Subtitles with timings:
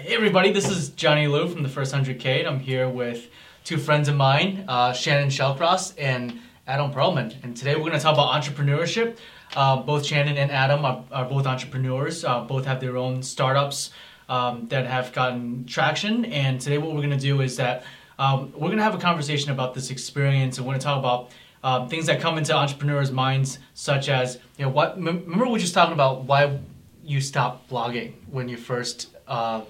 [0.00, 2.46] Hey everybody, this is Johnny Liu from the First 100K.
[2.46, 3.28] I'm here with
[3.64, 7.34] two friends of mine, uh, Shannon Shellcross and Adam Perlman.
[7.44, 9.18] And today we're going to talk about entrepreneurship.
[9.54, 12.24] Uh, both Shannon and Adam are, are both entrepreneurs.
[12.24, 13.90] Uh, both have their own startups
[14.30, 16.24] um, that have gotten traction.
[16.24, 17.84] And today what we're going to do is that
[18.18, 20.98] um, we're going to have a conversation about this experience and we're going to talk
[20.98, 21.30] about
[21.62, 24.96] um, things that come into entrepreneurs' minds, such as you know what.
[24.96, 26.58] Remember we were just talking about why
[27.04, 29.60] you stopped blogging when you first uh,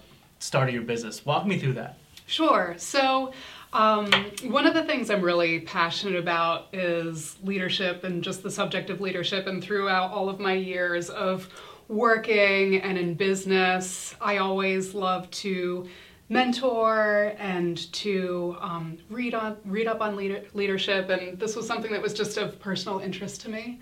[0.41, 1.25] started your business.
[1.25, 1.97] Walk me through that.
[2.27, 2.75] Sure.
[2.77, 3.33] So.
[3.73, 4.11] Um,
[4.49, 9.01] one of the things I'm really passionate about is leadership and just the subject of
[9.01, 9.47] leadership.
[9.47, 11.49] And throughout all of my years of
[11.87, 15.89] working and in business, I always love to
[16.29, 21.11] mentor and to um, read on read up on leader, leadership.
[21.11, 23.81] And this was something that was just of personal interest to me.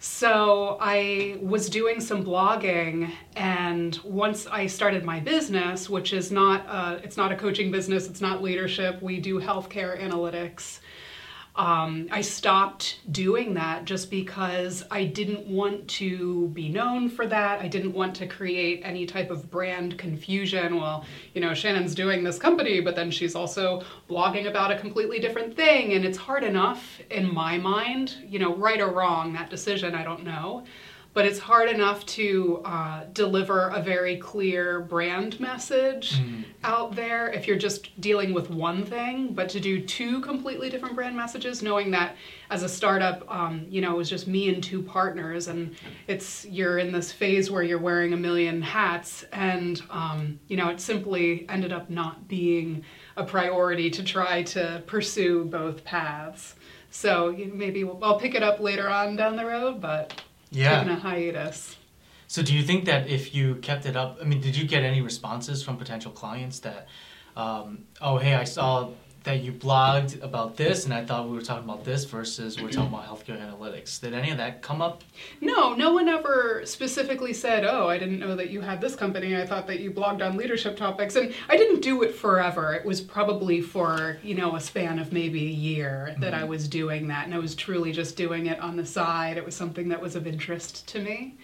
[0.00, 6.64] So I was doing some blogging, and once I started my business, which is not
[6.66, 9.02] a, it's not a coaching business, it's not leadership.
[9.02, 10.78] We do healthcare analytics.
[11.58, 17.60] Um, I stopped doing that just because I didn't want to be known for that.
[17.60, 20.76] I didn't want to create any type of brand confusion.
[20.76, 25.18] Well, you know, Shannon's doing this company, but then she's also blogging about a completely
[25.18, 25.94] different thing.
[25.94, 30.04] And it's hard enough in my mind, you know, right or wrong, that decision, I
[30.04, 30.64] don't know
[31.14, 36.44] but it's hard enough to uh, deliver a very clear brand message mm.
[36.64, 40.94] out there if you're just dealing with one thing but to do two completely different
[40.94, 42.16] brand messages knowing that
[42.50, 45.74] as a startup um, you know it was just me and two partners and
[46.06, 50.68] it's you're in this phase where you're wearing a million hats and um, you know
[50.68, 52.84] it simply ended up not being
[53.16, 56.54] a priority to try to pursue both paths
[56.90, 60.78] so maybe I'll pick it up later on down the road but yeah.
[60.78, 61.76] taking a hiatus.
[62.26, 64.82] So, do you think that if you kept it up, I mean, did you get
[64.82, 66.88] any responses from potential clients that,
[67.36, 68.90] um, oh, hey, I saw
[69.28, 72.70] that you blogged about this and I thought we were talking about this versus we're
[72.70, 74.00] talking about healthcare analytics.
[74.00, 75.04] Did any of that come up?
[75.42, 79.36] No, no one ever specifically said, "Oh, I didn't know that you had this company.
[79.36, 82.72] I thought that you blogged on leadership topics." And I didn't do it forever.
[82.72, 86.44] It was probably for, you know, a span of maybe a year that mm-hmm.
[86.44, 89.36] I was doing that and I was truly just doing it on the side.
[89.36, 91.36] It was something that was of interest to me.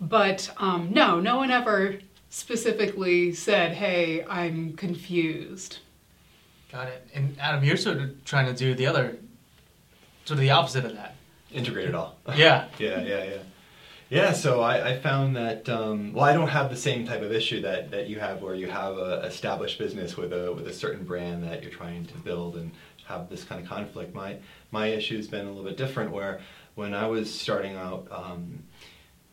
[0.00, 1.98] But um, no, no one ever
[2.30, 5.80] specifically said, "Hey, I'm confused."
[6.70, 7.08] Got it.
[7.14, 9.16] And Adam, you're sort of trying to do the other,
[10.24, 11.14] sort of the opposite of that.
[11.52, 12.16] Integrate it all.
[12.36, 12.66] Yeah.
[12.78, 13.38] yeah, yeah, yeah.
[14.10, 17.30] Yeah, so I, I found that um, well, I don't have the same type of
[17.30, 20.72] issue that, that you have, where you have a established business with a with a
[20.72, 22.70] certain brand that you're trying to build and
[23.04, 24.14] have this kind of conflict.
[24.14, 24.38] My
[24.70, 26.40] my issue has been a little bit different, where
[26.74, 28.62] when I was starting out, um,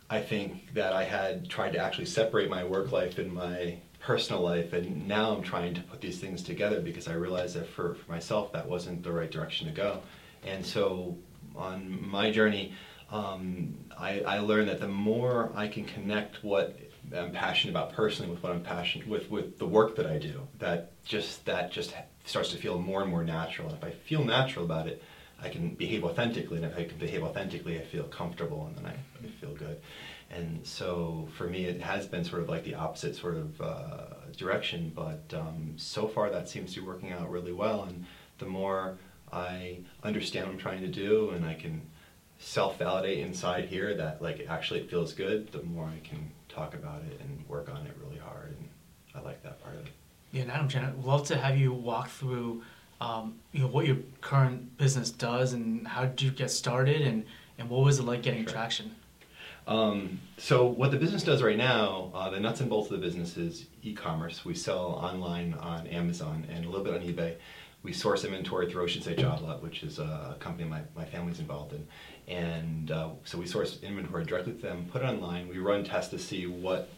[0.09, 4.41] I think that I had tried to actually separate my work life and my personal
[4.43, 7.95] life and now i'm trying to put these things together because i realized that for,
[7.95, 9.99] for myself that wasn't the right direction to go.
[10.43, 11.17] And so
[11.55, 12.73] on my journey
[13.11, 16.77] um, I, I learned that the more i can connect what
[17.15, 20.47] i'm passionate about personally with what i'm passionate with with the work that i do
[20.59, 21.95] that just that just
[22.25, 23.69] starts to feel more and more natural.
[23.69, 25.01] And if i feel natural about it
[25.41, 26.57] i can behave authentically.
[26.57, 29.79] And if i can behave authentically i feel comfortable and then i, I feel good
[30.35, 34.05] and so for me it has been sort of like the opposite sort of uh,
[34.37, 37.83] direction but um, so far that seems to be working out really well.
[37.83, 38.05] And
[38.37, 38.97] the more
[39.31, 41.81] i understand what i'm trying to do and i can
[42.37, 47.01] self-validate inside here that like actually it feels good the more i can talk about
[47.09, 48.55] it and work on it really hard.
[48.57, 48.69] And
[49.15, 49.91] i like that part of it.
[50.31, 52.61] Yeah and adam Jen, I'd love to have you walk through
[53.01, 57.25] um, you know what your current business does and how did you get started and
[57.57, 58.53] and what was it like getting sure.
[58.53, 58.95] traction
[59.67, 63.05] um, so what the business does right now, uh, the nuts and bolts of the
[63.05, 64.45] business is e-commerce.
[64.45, 67.35] We sell online on Amazon and a little bit on eBay.
[67.81, 71.39] We source inventory through Ocean State Job Lot, which is a company my, my family's
[71.39, 71.87] involved in.
[72.27, 75.47] And uh, so we source inventory directly to them, put it online.
[75.47, 76.89] We run tests to see what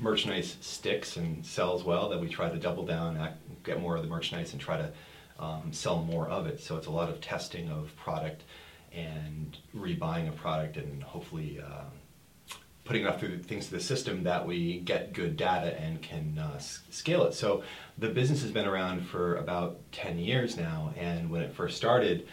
[0.00, 3.34] merchandise sticks and sells well, that we try to double down,
[3.64, 4.92] get more of the merchandise and try to
[5.38, 6.60] um, sell more of it.
[6.60, 8.42] So it's a lot of testing of product
[8.92, 11.84] and rebuying a product and hopefully uh,
[12.86, 17.24] putting enough things to the system that we get good data and can uh, scale
[17.24, 17.34] it.
[17.34, 17.64] So
[17.98, 22.28] the business has been around for about 10 years now, and when it first started,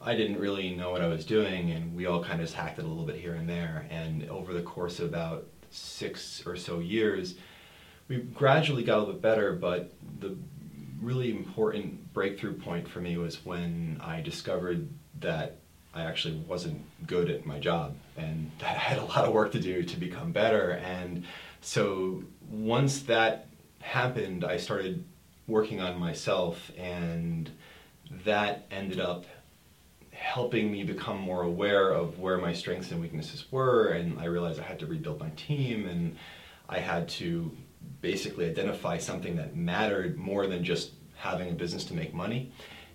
[0.00, 2.78] I didn't really know what I was doing, and we all kind of just hacked
[2.78, 3.86] it a little bit here and there.
[3.90, 7.34] And over the course of about six or so years,
[8.08, 10.36] we gradually got a little bit better, but the
[11.00, 14.88] really important breakthrough point for me was when I discovered
[15.20, 15.60] that
[15.96, 19.60] I actually wasn't good at my job and I had a lot of work to
[19.60, 20.72] do to become better.
[20.72, 21.24] And
[21.60, 23.48] so once that
[23.80, 25.04] happened, I started
[25.46, 27.50] working on myself, and
[28.24, 29.26] that ended up
[30.10, 33.88] helping me become more aware of where my strengths and weaknesses were.
[33.88, 36.16] And I realized I had to rebuild my team, and
[36.68, 37.50] I had to
[38.00, 42.52] basically identify something that mattered more than just having a business to make money.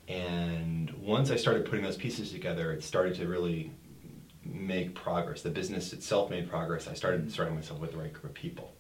[0.07, 3.71] And once I started putting those pieces together, it started to really
[4.43, 5.41] make progress.
[5.41, 6.87] The business itself made progress.
[6.87, 8.73] I started surrounding myself with the right group of people,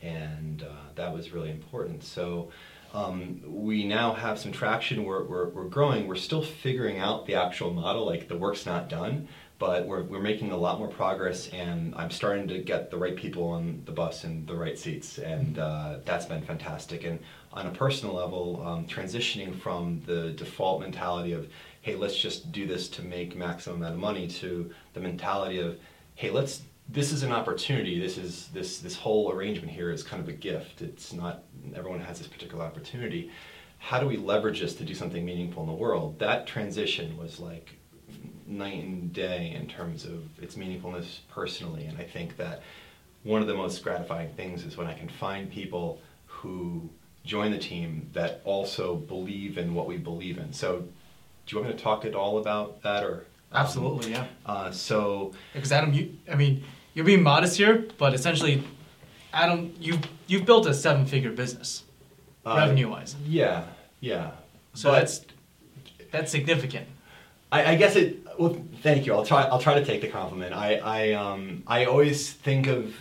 [0.00, 2.04] and uh, that was really important.
[2.04, 2.50] So
[2.94, 5.04] um, we now have some traction.
[5.04, 6.06] We're, we're, we're growing.
[6.06, 8.06] We're still figuring out the actual model.
[8.06, 9.28] Like the work's not done,
[9.60, 11.48] but we're, we're making a lot more progress.
[11.50, 15.18] And I'm starting to get the right people on the bus and the right seats,
[15.18, 17.04] and uh, that's been fantastic.
[17.04, 17.20] And
[17.52, 21.48] on a personal level, um, transitioning from the default mentality of
[21.82, 25.78] hey, let's just do this to make maximum amount of money to the mentality of,
[26.14, 28.00] hey, let's this is an opportunity.
[28.00, 30.82] This is this this whole arrangement here is kind of a gift.
[30.82, 33.30] It's not everyone has this particular opportunity.
[33.78, 36.18] How do we leverage this to do something meaningful in the world?
[36.18, 37.79] That transition was like
[38.50, 42.62] night and day in terms of its meaningfulness personally, and I think that
[43.22, 46.90] one of the most gratifying things is when I can find people who
[47.24, 50.52] join the team that also believe in what we believe in.
[50.52, 50.80] So
[51.46, 53.26] do you want me to talk at all about that or?
[53.52, 54.26] Um, Absolutely, yeah.
[54.46, 55.32] Uh, so.
[55.52, 56.62] Because Adam, you, I mean,
[56.94, 58.62] you're being modest here, but essentially,
[59.32, 59.98] Adam, you
[60.28, 61.82] you've built a seven-figure business,
[62.46, 63.16] uh, revenue-wise.
[63.26, 63.64] Yeah,
[64.00, 64.30] yeah.
[64.74, 65.26] So but that's
[66.12, 66.86] that's significant.
[67.52, 68.26] I, I, guess it.
[68.38, 69.14] Well, thank you.
[69.14, 69.42] I'll try.
[69.44, 70.54] I'll try to take the compliment.
[70.54, 72.94] I I um I always think of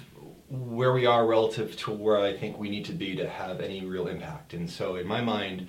[0.49, 3.85] where we are relative to where I think we need to be to have any
[3.85, 5.67] real impact, and so in my mind,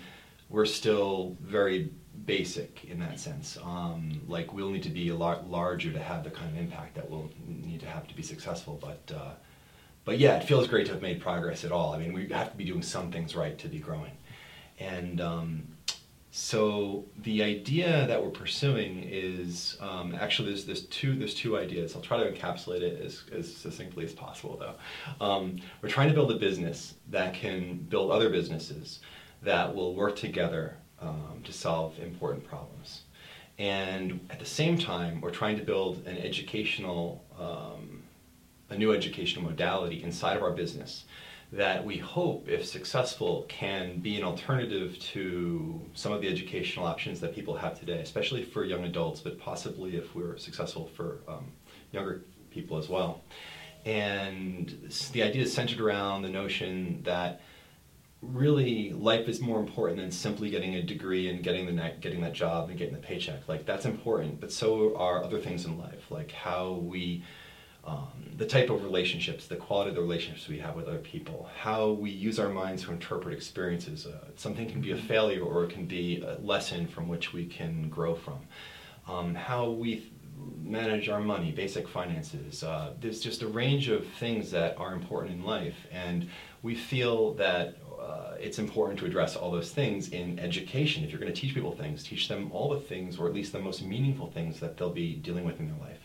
[0.48, 1.90] we're still very
[2.26, 3.58] basic in that sense.
[3.62, 6.94] Um, like we'll need to be a lot larger to have the kind of impact
[6.94, 8.78] that we'll need to have to be successful.
[8.80, 9.32] But uh,
[10.04, 11.92] but yeah, it feels great to have made progress at all.
[11.92, 14.12] I mean, we have to be doing some things right to be growing,
[14.78, 15.62] and um,
[16.32, 21.96] so the idea that we're pursuing is um, actually there's, there's two there's two ideas.
[21.96, 25.24] I'll try to encapsulate it as, as succinctly as possible though.
[25.24, 29.00] Um, we're trying to build a business that can build other businesses
[29.42, 33.02] that will work together um, to solve important problems.
[33.58, 38.02] And at the same time, we're trying to build an educational, um,
[38.70, 41.04] a new educational modality inside of our business
[41.52, 47.18] that we hope, if successful, can be an alternative to some of the educational options
[47.20, 51.50] that people have today, especially for young adults, but possibly if we're successful for um,
[51.90, 53.22] younger people as well.
[53.84, 57.40] And the idea is centered around the notion that
[58.22, 62.20] really life is more important than simply getting a degree and getting the ne- getting
[62.20, 63.48] that job and getting the paycheck.
[63.48, 67.24] Like that's important, but so are other things in life, like how we,
[67.90, 71.48] um, the type of relationships, the quality of the relationships we have with other people,
[71.58, 74.06] how we use our minds to interpret experiences.
[74.06, 75.06] Uh, something can be a mm-hmm.
[75.06, 78.38] failure or it can be a lesson from which we can grow from.
[79.08, 80.10] Um, how we
[80.62, 82.62] manage our money, basic finances.
[82.62, 86.28] Uh, there's just a range of things that are important in life, and
[86.62, 91.04] we feel that uh, it's important to address all those things in education.
[91.04, 93.52] If you're going to teach people things, teach them all the things, or at least
[93.52, 95.99] the most meaningful things that they'll be dealing with in their life.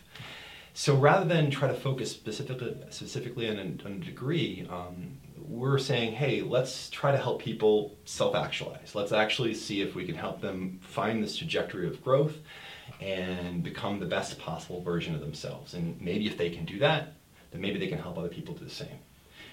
[0.78, 5.78] So rather than try to focus specifically specifically on a, on a degree, um, we're
[5.78, 8.94] saying, hey, let's try to help people self-actualize.
[8.94, 12.34] Let's actually see if we can help them find this trajectory of growth
[13.00, 15.72] and become the best possible version of themselves.
[15.72, 17.14] And maybe if they can do that,
[17.52, 18.98] then maybe they can help other people do the same.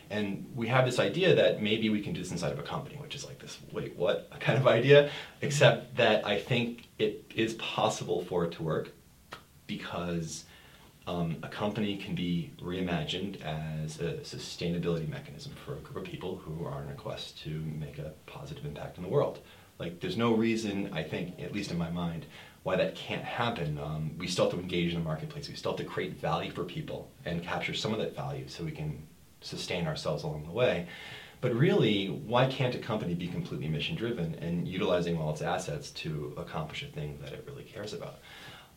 [0.10, 2.98] And we have this idea that maybe we can do this inside of a company,
[2.98, 5.10] which is like this, wait, what kind of idea?
[5.42, 8.92] Except that I think it is possible for it to work
[9.68, 10.44] because
[11.06, 16.38] um, a company can be reimagined as a sustainability mechanism for a group of people
[16.38, 19.40] who are on a quest to make a positive impact in the world.
[19.80, 22.26] Like, there's no reason, I think, at least in my mind,
[22.64, 23.78] why that can't happen.
[23.78, 25.50] Um, we still have to engage in the marketplace.
[25.50, 28.64] We still have to create value for people and capture some of that value so
[28.64, 29.06] we can
[29.42, 30.88] sustain ourselves along the way.
[31.42, 35.92] But really, why can't a company be completely mission driven and utilizing all its assets
[35.92, 38.20] to accomplish a thing that it really cares about?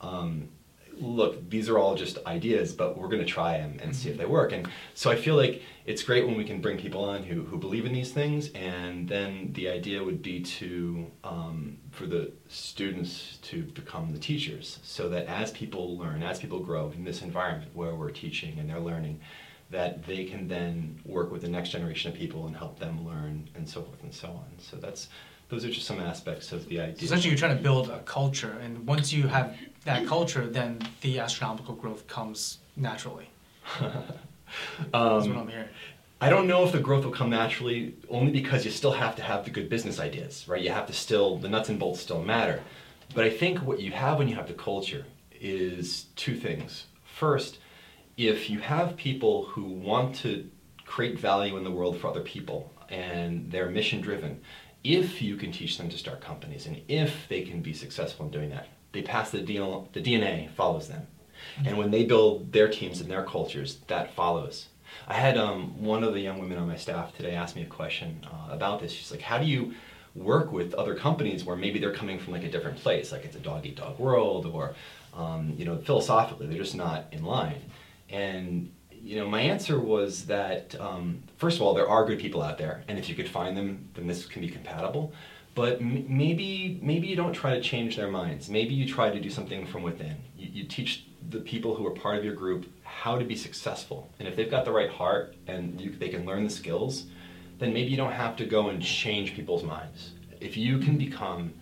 [0.00, 0.48] Um,
[0.98, 4.16] look, these are all just ideas, but we're going to try them and see if
[4.16, 4.52] they work.
[4.52, 7.58] And so I feel like it's great when we can bring people on who, who
[7.58, 8.50] believe in these things.
[8.50, 14.78] And then the idea would be to, um, for the students to become the teachers
[14.82, 18.68] so that as people learn, as people grow in this environment where we're teaching and
[18.68, 19.20] they're learning,
[19.70, 23.48] that they can then work with the next generation of people and help them learn
[23.54, 24.46] and so forth and so on.
[24.58, 25.08] So that's
[25.48, 26.98] those are just some aspects of the idea.
[26.98, 30.80] So essentially, you're trying to build a culture, and once you have that culture, then
[31.00, 33.30] the astronomical growth comes naturally.
[33.80, 33.92] um,
[34.92, 35.68] That's what I'm hearing.
[36.20, 39.22] I don't know if the growth will come naturally, only because you still have to
[39.22, 40.62] have the good business ideas, right?
[40.62, 42.62] You have to still, the nuts and bolts still matter.
[43.14, 45.04] But I think what you have when you have the culture
[45.40, 46.86] is two things.
[47.04, 47.58] First,
[48.16, 50.48] if you have people who want to
[50.84, 54.40] create value in the world for other people and they're mission driven,
[54.82, 58.32] if you can teach them to start companies and if they can be successful in
[58.32, 61.06] doing that, they pass the DNA, the DNA follows them.
[61.64, 64.66] And when they build their teams and their cultures, that follows.
[65.06, 67.66] I had um, one of the young women on my staff today ask me a
[67.66, 68.92] question uh, about this.
[68.92, 69.74] She's like, how do you
[70.14, 73.36] work with other companies where maybe they're coming from like a different place, like it's
[73.36, 74.74] a dog eat dog world, or
[75.14, 77.60] um, you know, philosophically they're just not in line.
[78.08, 82.42] And you know, my answer was that um, first of all, there are good people
[82.42, 85.12] out there, and if you could find them, then this can be compatible.
[85.56, 88.48] But m- maybe maybe you don't try to change their minds.
[88.48, 90.16] Maybe you try to do something from within.
[90.38, 94.08] You, you teach the people who are part of your group how to be successful.
[94.20, 97.06] And if they've got the right heart and you, they can learn the skills,
[97.58, 100.12] then maybe you don't have to go and change people's minds.
[100.40, 101.54] If you can become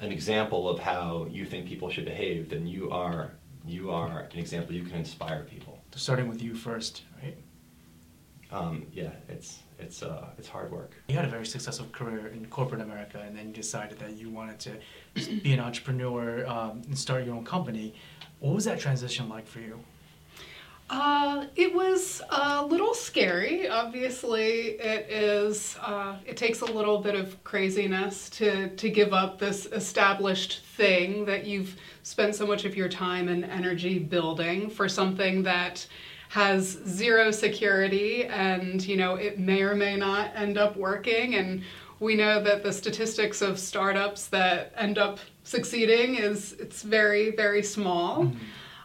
[0.00, 3.30] an example of how you think people should behave, then you are
[3.64, 4.74] you are an example.
[4.74, 5.78] You can inspire people.
[5.94, 7.36] Starting with you first, right?
[8.50, 10.92] Um, yeah, it's it's uh, it's hard work.
[11.08, 14.30] You had a very successful career in corporate America, and then you decided that you
[14.30, 14.72] wanted to
[15.42, 17.94] be an entrepreneur um, and start your own company.
[18.40, 19.80] What was that transition like for you?
[20.92, 23.68] Uh, it was a little scary.
[23.68, 25.78] Obviously, it is.
[25.80, 31.24] Uh, it takes a little bit of craziness to to give up this established thing
[31.26, 35.86] that you've spent so much of your time and energy building for something that
[36.30, 41.34] has zero security, and you know it may or may not end up working.
[41.34, 41.62] And
[41.98, 47.64] we know that the statistics of startups that end up succeeding is it's very very
[47.64, 48.24] small.
[48.24, 48.38] Mm-hmm.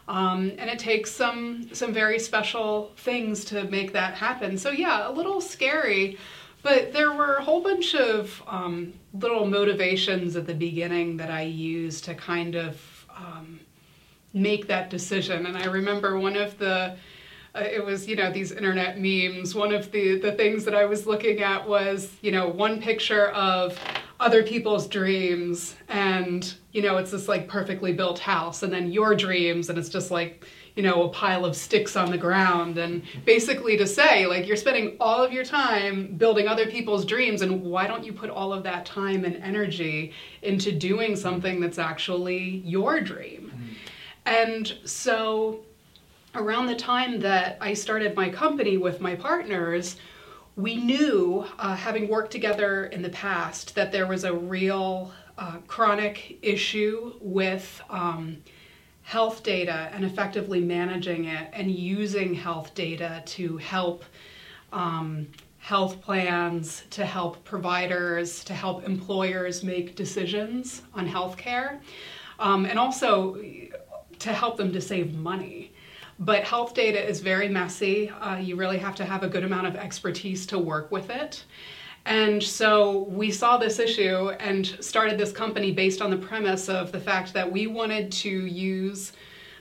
[0.08, 4.58] Um, and it takes some some very special things to make that happen.
[4.58, 6.18] So yeah, a little scary,
[6.64, 11.42] but there were a whole bunch of um, little motivations at the beginning that I
[11.42, 13.60] used to kind of um,
[14.32, 15.46] make that decision.
[15.46, 16.96] And I remember one of the
[17.58, 19.54] it was you know these internet memes.
[19.54, 23.28] One of the the things that I was looking at was you know one picture
[23.28, 23.78] of
[24.18, 25.76] other people's dreams.
[25.88, 28.62] And you know it's this like perfectly built house.
[28.62, 29.68] And then your dreams.
[29.68, 30.44] And it's just like
[30.74, 32.78] you know a pile of sticks on the ground.
[32.78, 37.42] And basically to say like you're spending all of your time building other people's dreams.
[37.42, 41.78] And why don't you put all of that time and energy into doing something that's
[41.78, 43.52] actually your dream?
[43.54, 43.72] Mm-hmm.
[44.26, 45.64] and so
[46.36, 49.96] around the time that I started my company with my partners
[50.56, 55.58] we knew, uh, having worked together in the past, that there was a real uh,
[55.68, 58.38] chronic issue with um,
[59.02, 64.02] health data and effectively managing it and using health data to help
[64.72, 65.28] um,
[65.58, 71.80] health plans, to help providers, to help employers make decisions on healthcare,
[72.38, 73.34] um, and also
[74.18, 75.72] to help them to save money.
[76.18, 78.08] But health data is very messy.
[78.08, 81.44] Uh, you really have to have a good amount of expertise to work with it.
[82.06, 86.92] And so we saw this issue and started this company based on the premise of
[86.92, 89.12] the fact that we wanted to use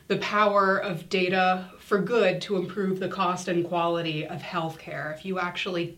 [0.08, 5.14] the power of data for good to improve the cost and quality of healthcare.
[5.16, 5.98] If you actually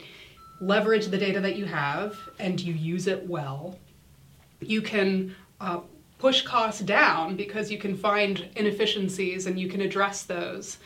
[0.62, 3.78] leverage the data that you have and you use it well,
[4.62, 5.82] you can uh,
[6.18, 10.78] push costs down because you can find inefficiencies and you can address those.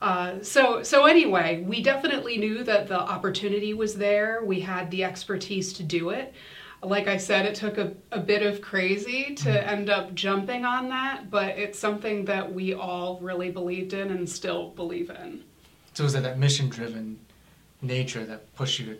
[0.00, 4.44] Uh, so so anyway, we definitely knew that the opportunity was there.
[4.44, 6.32] We had the expertise to do it.
[6.80, 9.68] Like I said, it took a, a bit of crazy to mm-hmm.
[9.68, 14.28] end up jumping on that, but it's something that we all really believed in and
[14.28, 15.42] still believe in.
[15.94, 17.18] So is that that mission driven
[17.82, 18.94] nature that pushed you to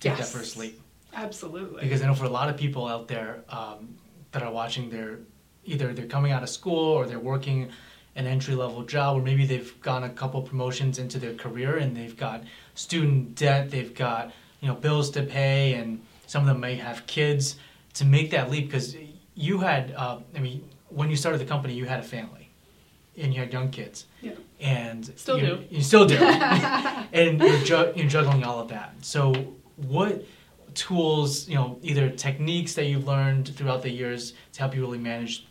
[0.00, 0.18] take yes.
[0.18, 0.80] that first leap?
[1.14, 1.82] Absolutely.
[1.82, 3.96] Because I know for a lot of people out there, um,
[4.36, 5.18] that are watching their
[5.64, 7.70] either they're coming out of school or they're working
[8.16, 11.96] an entry level job or maybe they've gone a couple promotions into their career and
[11.96, 12.42] they've got
[12.74, 17.06] student debt they've got you know bills to pay and some of them may have
[17.06, 17.56] kids
[17.94, 18.66] to make that leap.
[18.66, 18.94] Because
[19.34, 22.50] you had uh, i mean when you started the company you had a family
[23.16, 24.04] and you had young kids.
[24.20, 24.32] Yeah.
[24.60, 25.64] and still do.
[25.70, 26.18] you still do.
[27.20, 28.92] And you're, ju- you're juggling all of that.
[29.00, 29.32] So
[29.76, 30.22] what
[30.76, 34.98] tools, you know, either techniques that you've learned throughout the years to help you really
[34.98, 35.44] manage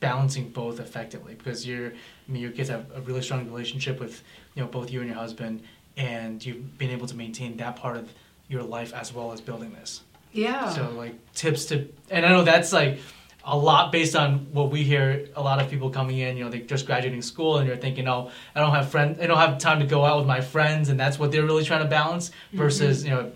[0.00, 1.34] balancing both effectively?
[1.34, 4.22] Because you're, I mean, your kids have a really strong relationship with,
[4.54, 5.62] you know, both you and your husband,
[5.96, 8.12] and you've been able to maintain that part of
[8.48, 10.02] your life as well as building this.
[10.32, 10.68] Yeah.
[10.68, 12.98] So like tips to, and I know that's like
[13.44, 15.28] a lot based on what we hear.
[15.36, 18.06] A lot of people coming in, you know, they're just graduating school, and you're thinking,
[18.08, 20.88] oh, I don't have friends, I don't have time to go out with my friends,
[20.88, 22.28] and that's what they're really trying to balance.
[22.28, 22.58] Mm-hmm.
[22.58, 23.32] Versus, you know,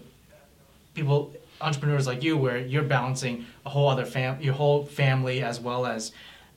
[1.00, 5.60] people, entrepreneurs like you, where you're balancing a whole other fam, your whole family as
[5.60, 6.12] well as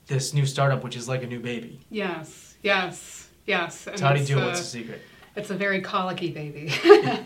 [0.07, 1.79] this new startup, which is like a new baby.
[1.89, 3.88] Yes, yes, yes.
[3.88, 4.41] And So how do you do it?
[4.41, 5.01] uh, What's the secret?
[5.35, 6.71] It's a very colicky baby.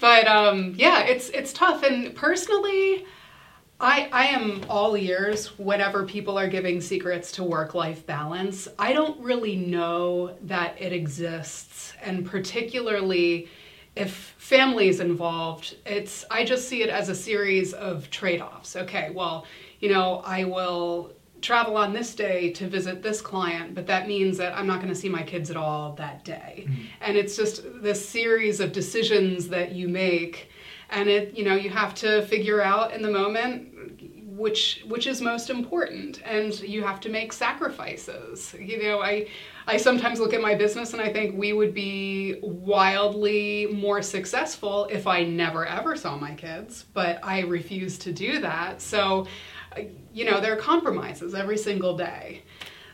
[0.00, 1.82] but um, yeah, it's it's tough.
[1.82, 3.04] And personally,
[3.80, 8.68] I I am all ears whenever people are giving secrets to work life balance.
[8.78, 13.48] I don't really know that it exists, and particularly
[13.94, 18.76] if family is involved, it's I just see it as a series of trade-offs.
[18.76, 19.46] Okay, well,
[19.80, 24.38] you know, I will travel on this day to visit this client, but that means
[24.38, 26.66] that I'm not going to see my kids at all that day.
[26.68, 26.82] Mm-hmm.
[27.00, 30.48] And it's just this series of decisions that you make
[30.92, 33.70] and it, you know, you have to figure out in the moment
[34.36, 38.54] which which is most important and you have to make sacrifices.
[38.58, 39.28] You know, I
[39.66, 44.86] I sometimes look at my business and I think we would be wildly more successful
[44.90, 48.82] if I never ever saw my kids, but I refuse to do that.
[48.82, 49.26] So,
[49.76, 52.42] uh, you know, there are compromises every single day.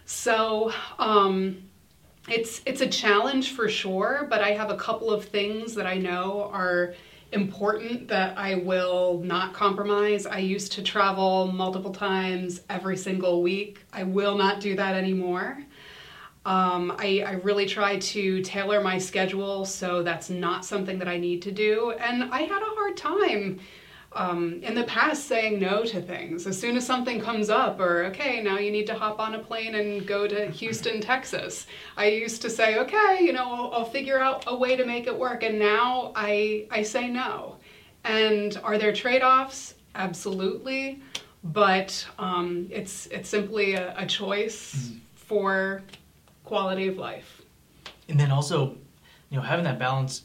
[0.05, 1.63] So, um,
[2.29, 5.95] it's it's a challenge for sure, but I have a couple of things that I
[5.95, 6.95] know are
[7.33, 10.27] important that I will not compromise.
[10.27, 13.85] I used to travel multiple times every single week.
[13.93, 15.59] I will not do that anymore.
[16.49, 21.19] Um, I, I really try to tailor my schedule so that's not something that I
[21.19, 21.93] need to do.
[22.01, 23.61] And I had a hard time
[24.15, 26.47] um, in the past saying no to things.
[26.47, 29.39] As soon as something comes up, or okay, now you need to hop on a
[29.39, 31.67] plane and go to Houston, Texas,
[31.99, 35.07] I used to say, okay, you know, I'll, I'll figure out a way to make
[35.07, 35.43] it work.
[35.43, 37.57] And now I, I say no.
[38.05, 39.75] And are there trade offs?
[39.95, 41.03] Absolutely.
[41.45, 45.83] But um, it's, it's simply a, a choice for
[46.49, 47.43] quality of life.
[48.09, 48.77] And then also,
[49.31, 50.23] you know, having that balance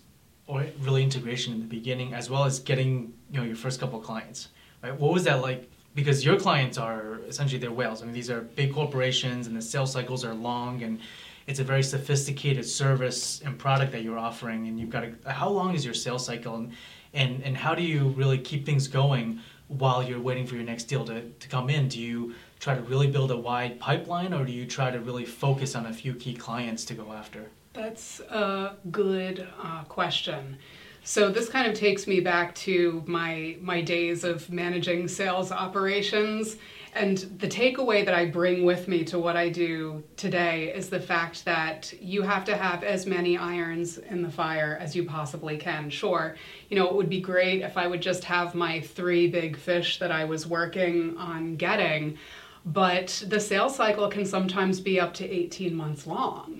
[0.47, 3.99] or really integration in the beginning, as well as getting you know your first couple
[3.99, 4.49] clients,
[4.81, 4.97] right?
[4.97, 5.69] What was that like?
[5.95, 8.01] Because your clients are essentially they're whales.
[8.01, 10.99] I mean, these are big corporations, and the sales cycles are long, and
[11.45, 14.67] it's a very sophisticated service and product that you're offering.
[14.67, 16.71] And you've got to, how long is your sales cycle, and
[17.13, 20.85] and and how do you really keep things going while you're waiting for your next
[20.85, 21.87] deal to, to come in?
[21.87, 25.25] Do you try to really build a wide pipeline, or do you try to really
[25.25, 27.49] focus on a few key clients to go after?
[27.73, 30.57] That's a good uh, question.
[31.03, 36.55] So this kind of takes me back to my my days of managing sales operations
[36.95, 40.99] and the takeaway that I bring with me to what I do today is the
[40.99, 45.57] fact that you have to have as many irons in the fire as you possibly
[45.57, 45.89] can.
[45.89, 46.35] Sure,
[46.69, 49.97] you know, it would be great if I would just have my three big fish
[49.99, 52.19] that I was working on getting,
[52.65, 56.59] but the sales cycle can sometimes be up to 18 months long.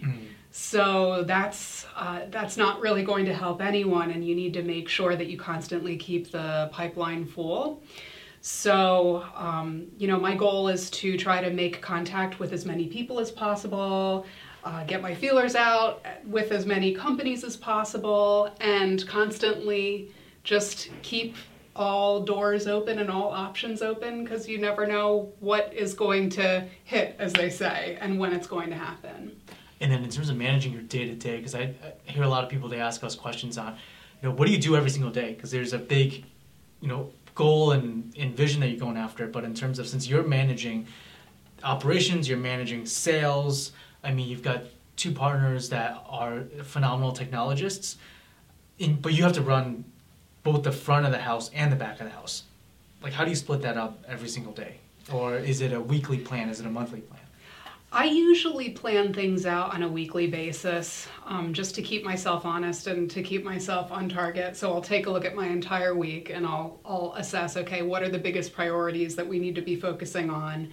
[0.56, 4.88] So that's uh, that's not really going to help anyone, and you need to make
[4.88, 7.82] sure that you constantly keep the pipeline full.
[8.42, 12.88] So um, you know, my goal is to try to make contact with as many
[12.88, 14.28] people as possible,
[14.64, 20.12] uh, get my feelers out with as many companies as possible, and constantly
[20.44, 21.36] just keep
[21.76, 26.66] all doors open and all options open because you never know what is going to
[26.84, 29.36] hit, as they say, and when it's going to happen.
[29.82, 31.74] And then in terms of managing your day to day, because I,
[32.06, 33.76] hear a lot of people they ask us questions on,
[34.22, 35.34] you know, what do you do every single day?
[35.34, 36.26] Because there's a big,
[36.80, 39.28] you know, goal and, and vision that you're going after.
[39.28, 40.88] But in terms of since you're managing
[41.64, 43.72] operations, you're managing sales.
[44.04, 44.64] I mean, you've got
[44.96, 47.98] two partners that are phenomenal technologists,
[48.78, 49.84] in, but you have to run
[50.44, 52.44] both the front of the house and the back of the house.
[53.02, 54.78] Like, how do you split that up every single day?
[55.12, 56.50] Or is it a weekly plan?
[56.50, 57.20] Is it a monthly plan?
[57.96, 62.88] I usually plan things out on a weekly basis um, just to keep myself honest
[62.88, 64.58] and to keep myself on target.
[64.58, 68.02] So I'll take a look at my entire week and I'll, I'll assess okay, what
[68.02, 70.72] are the biggest priorities that we need to be focusing on?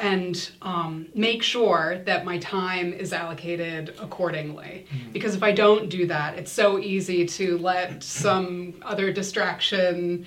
[0.00, 4.86] And um, make sure that my time is allocated accordingly.
[5.12, 10.26] Because if I don't do that, it's so easy to let some other distraction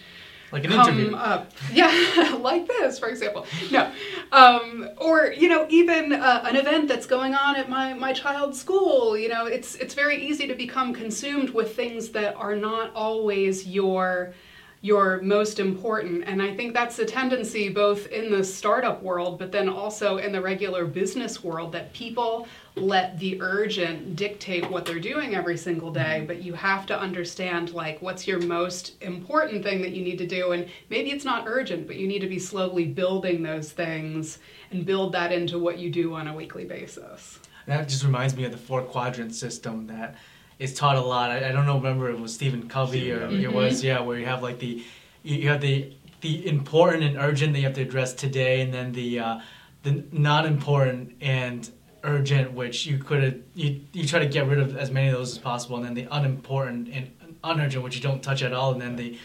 [0.51, 1.15] Like an come interview.
[1.15, 1.51] up.
[1.71, 3.45] Yeah, like this, for example.
[3.69, 3.91] No,
[4.31, 8.59] um, or you know, even uh, an event that's going on at my my child's
[8.59, 9.15] school.
[9.15, 13.67] You know, it's it's very easy to become consumed with things that are not always
[13.67, 14.33] your
[14.81, 16.23] your most important.
[16.25, 20.31] And I think that's a tendency both in the startup world, but then also in
[20.31, 25.91] the regular business world that people let the urgent dictate what they're doing every single
[25.91, 26.19] day.
[26.19, 26.27] Mm-hmm.
[26.27, 30.27] But you have to understand, like, what's your most important thing that you need to
[30.27, 30.53] do.
[30.53, 34.39] And maybe it's not urgent, but you need to be slowly building those things
[34.71, 37.39] and build that into what you do on a weekly basis.
[37.65, 40.15] That just reminds me of the four quadrant system that
[40.59, 41.31] is taught a lot.
[41.31, 43.43] I, I don't know, remember it was Stephen Covey Stephen or Covey.
[43.45, 44.83] it was yeah, where you have like the
[45.23, 48.73] you you have the the important and urgent that you have to address today, and
[48.73, 49.39] then the uh,
[49.83, 51.69] the not important and
[52.03, 55.31] urgent, which you could you you try to get rid of as many of those
[55.31, 57.09] as possible, and then the unimportant and
[57.43, 59.17] unurgent, which you don't touch at all, and then the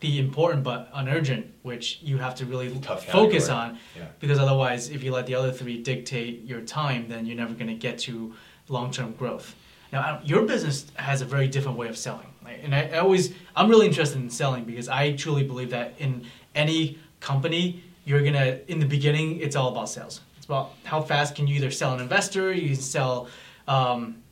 [0.00, 2.68] the important but unurgent, which you have to really
[3.10, 4.04] focus on, Yeah.
[4.20, 7.66] because otherwise, if you let the other three dictate your time, then you're never going
[7.66, 8.32] to get to
[8.68, 9.56] long term growth.
[9.92, 12.26] Now, your business has a very different way of selling,
[12.62, 16.24] and I, I always I'm really interested in selling because I truly believe that in
[16.54, 20.20] any company, you're gonna in the beginning, it's all about sales.
[20.36, 23.28] It's about how fast can you either sell an investor, you can sell.
[23.66, 24.22] Um,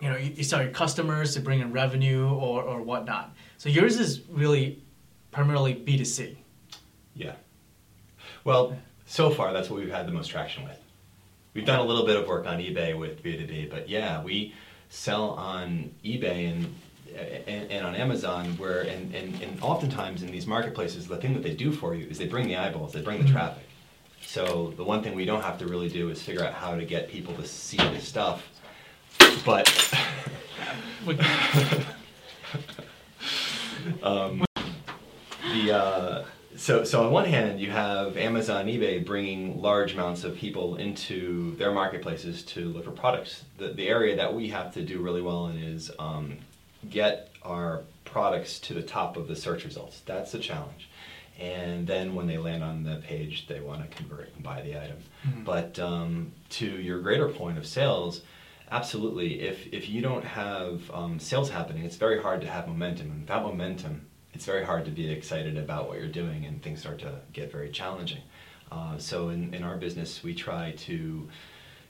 [0.00, 3.34] you know, you, you sell your customers to bring in revenue or, or whatnot.
[3.56, 4.82] So yours is really
[5.30, 6.36] primarily B2C.
[7.14, 7.32] Yeah.
[8.44, 10.78] Well, so far that's what we've had the most traction with.
[11.54, 14.54] We've done a little bit of work on eBay with B2B, but yeah, we
[14.88, 16.74] sell on eBay and
[17.46, 21.42] and, and on Amazon where and, and, and oftentimes in these marketplaces the thing that
[21.42, 23.32] they do for you is they bring the eyeballs, they bring the Mhm.
[23.32, 23.64] traffic.
[24.26, 26.84] So the one thing we don't have to really do is figure out how to
[26.84, 28.42] get people to see the stuff.
[29.44, 29.66] But
[34.02, 34.44] um,
[35.52, 36.24] the uh,
[36.56, 41.54] so so on one hand you have Amazon, eBay bringing large amounts of people into
[41.56, 43.44] their marketplaces to look for products.
[43.58, 46.38] The the area that we have to do really well in is um,
[46.88, 50.00] get our products to the top of the search results.
[50.06, 50.88] That's the challenge.
[51.38, 54.80] And then when they land on the page, they want to convert and buy the
[54.80, 54.96] item.
[55.26, 55.44] Mhm.
[55.44, 58.22] But um, to your greater point of sales,
[58.70, 59.40] absolutely.
[59.42, 63.10] If if you don't have um, sales happening, it's very hard to have momentum.
[63.10, 66.80] And without momentum, it's very hard to be excited about what you're doing, and things
[66.80, 68.20] start to get very challenging.
[68.70, 71.26] Uh, so in, in our business, we try to,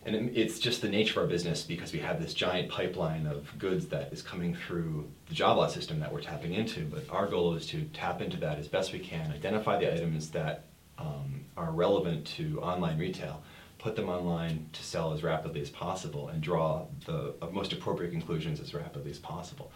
[0.04, 3.26] and it- it's just the nature of our business because we have this giant pipeline
[3.26, 6.84] of goods that is coming through the job lot system that we're tapping into.
[6.84, 10.30] But our goal is to tap into that as best we can, identify the items
[10.30, 10.66] that
[10.98, 13.42] um, are relevant to online retail,
[13.78, 18.60] put them online to sell as rapidly as possible, and draw the most appropriate conclusions
[18.60, 19.72] as rapidly as possible.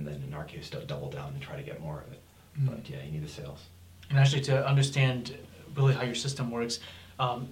[0.00, 2.20] And then in our case, double down and try to get more of it.
[2.58, 2.70] Mm.
[2.70, 3.66] But yeah, you need the sales.
[4.08, 5.36] And actually, to understand
[5.76, 6.80] really how your system works,
[7.18, 7.48] um,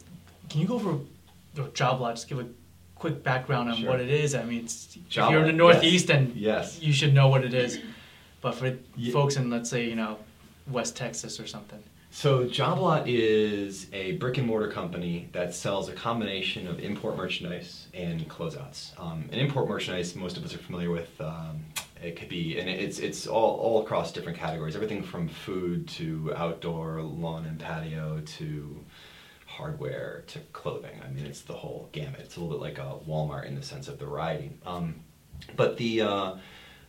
[0.49, 0.99] can you go over
[1.55, 2.15] the job lot?
[2.15, 2.47] Just give a
[2.95, 3.91] quick background on Sure.
[3.91, 4.35] what it is.
[4.35, 6.17] I mean, it's, if you're in the Northeast, yes.
[6.19, 6.81] then Yes.
[6.83, 7.81] you should know what it is.
[8.41, 10.19] But for Ye- folks in, let's say, you know,
[10.69, 11.83] West Texas or something.
[12.11, 17.89] So JobLot is a brick and mortar company that sells a combination of import merchandise
[17.93, 18.99] and closeouts.
[18.99, 21.11] Um, and import merchandise, most of us are familiar with.
[21.21, 21.61] Um,
[22.03, 24.75] it could be, and it's it's all all across different categories.
[24.75, 28.85] Everything from food to outdoor lawn and patio to
[29.47, 31.01] hardware to clothing.
[31.05, 32.21] I mean, it's the whole gamut.
[32.21, 34.53] It's a little bit like a Walmart in the sense of the variety.
[34.65, 35.01] Um,
[35.57, 36.37] but the uh,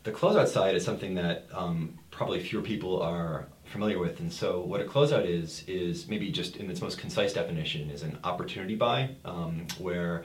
[0.03, 4.19] the closeout side is something that um, probably fewer people are familiar with.
[4.19, 8.03] And so, what a closeout is is maybe just in its most concise definition is
[8.03, 10.23] an opportunity buy, um, where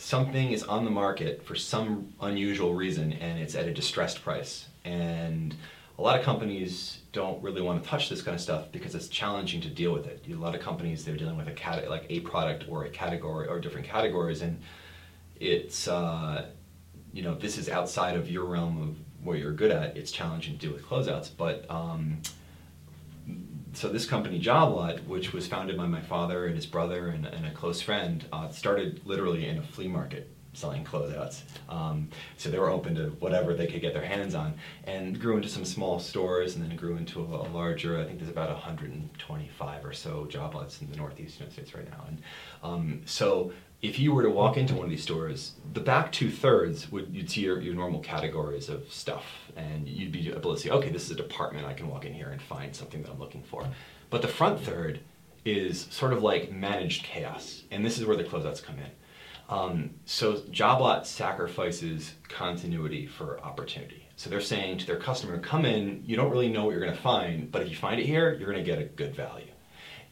[0.00, 4.66] something is on the market for some unusual reason and it's at a distressed price.
[4.84, 5.54] And
[5.98, 9.08] a lot of companies don't really want to touch this kind of stuff because it's
[9.08, 10.24] challenging to deal with it.
[10.30, 13.46] A lot of companies they're dealing with a cat like a product or a category
[13.46, 14.58] or different categories, and
[15.38, 16.46] it's uh,
[17.12, 19.96] you know this is outside of your realm of what you're good at.
[19.98, 22.22] It's challenging to deal with closeouts, but um,
[23.72, 27.46] so this company JobLot, which was founded by my father and his brother and, and
[27.46, 31.42] a close friend, uh, started literally in a flea market selling closeouts.
[31.68, 34.54] Um, so they were open to whatever they could get their hands on,
[34.84, 37.98] and grew into some small stores, and then grew into a, a larger.
[37.98, 42.04] I think there's about 125 or so JobLots in the Northeast United States right now,
[42.08, 42.22] and
[42.62, 43.52] um, so.
[43.82, 47.14] If you were to walk into one of these stores, the back two thirds would
[47.14, 49.24] you'd see your, your normal categories of stuff,
[49.56, 51.64] and you'd be able to see, okay, this is a department.
[51.66, 53.66] I can walk in here and find something that I'm looking for.
[54.10, 55.00] But the front third
[55.46, 58.90] is sort of like managed chaos, and this is where the closeouts come in.
[59.48, 64.08] Um, so JobLot sacrifices continuity for opportunity.
[64.16, 66.94] So they're saying to their customer, come in, you don't really know what you're going
[66.94, 69.50] to find, but if you find it here, you're going to get a good value.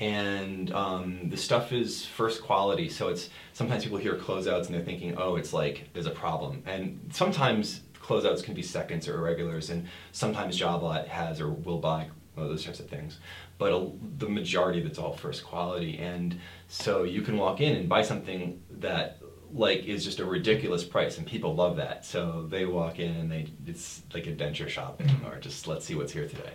[0.01, 4.85] And um, the stuff is first quality, so it's sometimes people hear closeouts and they're
[4.85, 6.63] thinking, oh, it's like there's a problem.
[6.67, 12.09] And sometimes closeouts can be seconds or irregulars, and sometimes JobLot has or will buy
[12.37, 13.19] those types of things.
[13.59, 17.75] But a, the majority of it's all first quality, and so you can walk in
[17.75, 19.19] and buy something that
[19.53, 22.05] like is just a ridiculous price, and people love that.
[22.05, 25.27] So they walk in and they it's like adventure shopping, Mm-hmm.
[25.27, 26.53] or just let's see what's here today.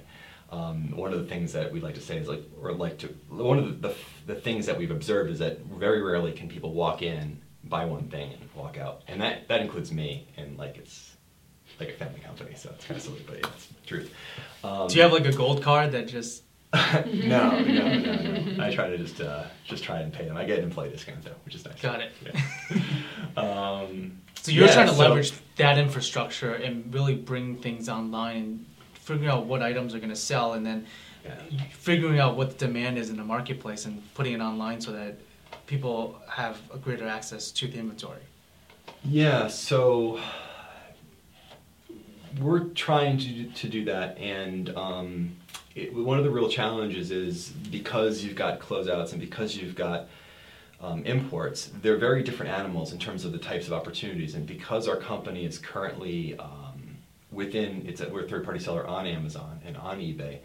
[0.54, 3.08] Um, one of the things that we like to say is like, or like to,
[3.30, 3.96] one of the, the,
[4.34, 8.08] the things that we've observed is that very rarely can people walk in, buy one
[8.10, 11.16] thing, and walk out, and that that includes me, and like it's
[11.80, 14.14] like a family company, so it's kind of silly, but yeah, it's the truth.
[14.64, 18.64] Um, Do you have like a gold card that just no, no, no, no.
[18.64, 20.38] I try to just uh, just try and pay them.
[20.38, 21.82] I get an employee discount though, which is nice.
[21.82, 22.12] Got it.
[22.26, 22.82] Yeah.
[23.38, 28.36] um, So you're yeah, trying to so- leverage that infrastructure and really bring things online
[28.38, 28.66] and
[29.04, 30.86] figuring out what items are going to sell and then
[31.26, 31.36] Yeah.
[31.72, 35.16] figuring out what the demand is in the marketplace and putting it online so that
[35.68, 38.22] people have a greater access to the inventory.
[39.06, 40.20] Yeah, so
[42.40, 45.36] we're trying to do, to do that, and um,
[45.76, 50.08] it, one of the real challenges is because you've got closeouts and because you've got
[50.82, 54.88] um, imports, they're very different animals in terms of the types of opportunities, and because
[54.88, 56.63] our company is currently um,
[57.34, 60.40] within, it's a, we're a third party seller on Amazon and on eBay.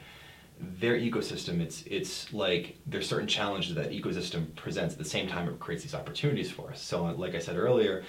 [0.61, 5.49] Their ecosystem, it's it's like there's certain challenges that ecosystem presents at the same time
[5.49, 6.83] it creates these opportunities for us.
[6.83, 8.03] So, like I said earlier,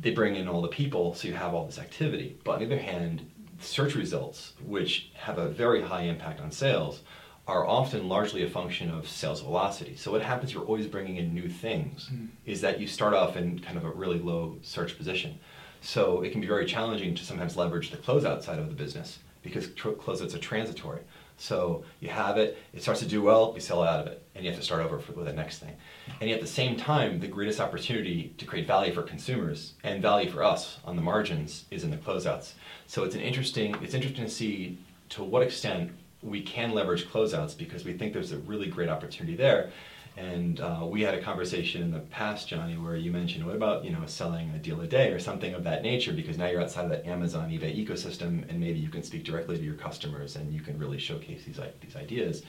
[0.00, 2.38] they bring in all the people, so you have all this activity.
[2.44, 7.02] But on the other hand, search results, which have a very high impact on sales,
[7.46, 9.96] are often largely a function of sales velocity.
[9.96, 10.52] So what happens?
[10.52, 12.08] You're always bringing in new things.
[12.08, 12.26] Hmm.
[12.44, 15.38] Is that you start off in kind of a really low search position.
[15.80, 19.18] So it can be very challenging to sometimes leverage the closeout side of the business
[19.42, 21.00] because tr- closeouts are transitory.
[21.38, 24.44] So you have it, it starts to do well, you sell out of it, and
[24.44, 25.76] you have to start over for, with the next thing.
[26.20, 30.00] And yet at the same time, the greatest opportunity to create value for consumers and
[30.00, 32.52] value for us on the margins is in the closeouts.
[32.86, 34.78] So it's an interesting, it's interesting to see
[35.10, 39.36] to what extent we can leverage closeouts because we think there's a really great opportunity
[39.36, 39.70] there.
[40.16, 43.84] And uh, we had a conversation in the past, Johnny, where you mentioned, what about
[43.84, 46.12] you know selling a deal a day or something of that nature?
[46.12, 49.58] Because now you're outside of that Amazon, eBay ecosystem, and maybe you can speak directly
[49.58, 52.42] to your customers and you can really showcase these these ideas.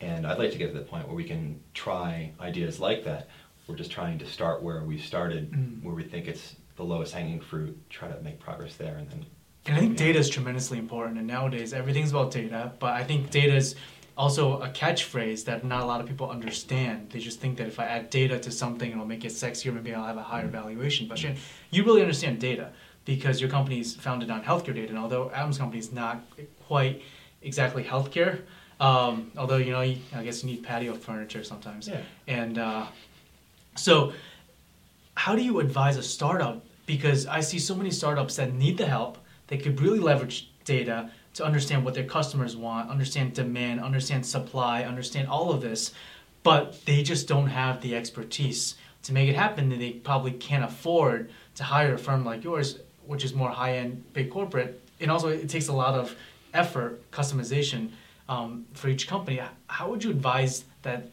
[0.00, 3.28] And I'd like to get to the point where we can try ideas like that.
[3.66, 5.82] We're just trying to start where we started, Mm.
[5.82, 7.74] where we think it's the lowest hanging fruit.
[7.88, 9.24] Try to make progress there, and then
[9.64, 11.16] And I think data is tremendously important.
[11.18, 12.72] And nowadays, everything's about data.
[12.78, 13.74] But I think data is
[14.16, 17.10] also a catchphrase that not a lot of people understand.
[17.10, 19.74] They just think that if I add data to something, it'll make it sexier.
[19.74, 21.06] Maybe I'll have a higher valuation.
[21.06, 21.36] But Shane,
[21.70, 22.72] you really understand data
[23.04, 24.88] because your company is founded on healthcare data.
[24.88, 26.22] And although Adam's company is not
[26.66, 27.02] quite
[27.42, 28.40] exactly healthcare,
[28.80, 31.88] um, although you know, you, I guess you need patio furniture sometimes.
[31.88, 32.00] Yeah.
[32.26, 32.86] And uh,
[33.74, 34.12] so,
[35.14, 36.64] how do you advise a startup?
[36.86, 39.18] Because I see so many startups that need the help.
[39.48, 44.84] They could really leverage data to understand what their customers want, understand demand, understand supply,
[44.84, 45.92] understand all of this,
[46.42, 49.70] but they just don't have the expertise to make it happen.
[49.70, 53.76] And they probably can't afford to hire a firm like yours, which is more high
[53.76, 54.80] end, big corporate.
[54.98, 56.16] And also, it takes a lot of
[56.54, 57.90] effort, customization
[58.30, 59.38] um, for each company.
[59.66, 61.10] How would you advise that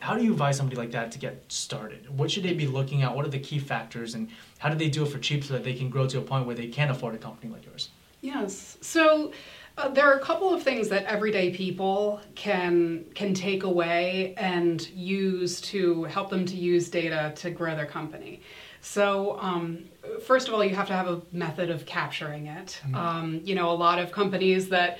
[0.00, 2.10] how do you advise somebody like that to get started?
[2.18, 3.14] What should they be looking at?
[3.14, 5.62] What are the key factors, and how do they do it for cheap so that
[5.62, 7.88] they can grow to a point where they can afford a company like yours?
[8.22, 8.78] Yes.
[8.80, 9.32] So
[9.78, 14.88] uh, there are a couple of things that everyday people can can take away and
[14.90, 18.40] use to help them to use data to grow their company.
[18.80, 19.84] So um,
[20.26, 22.80] first of all, you have to have a method of capturing it.
[22.94, 24.98] Um, you know, a lot of companies that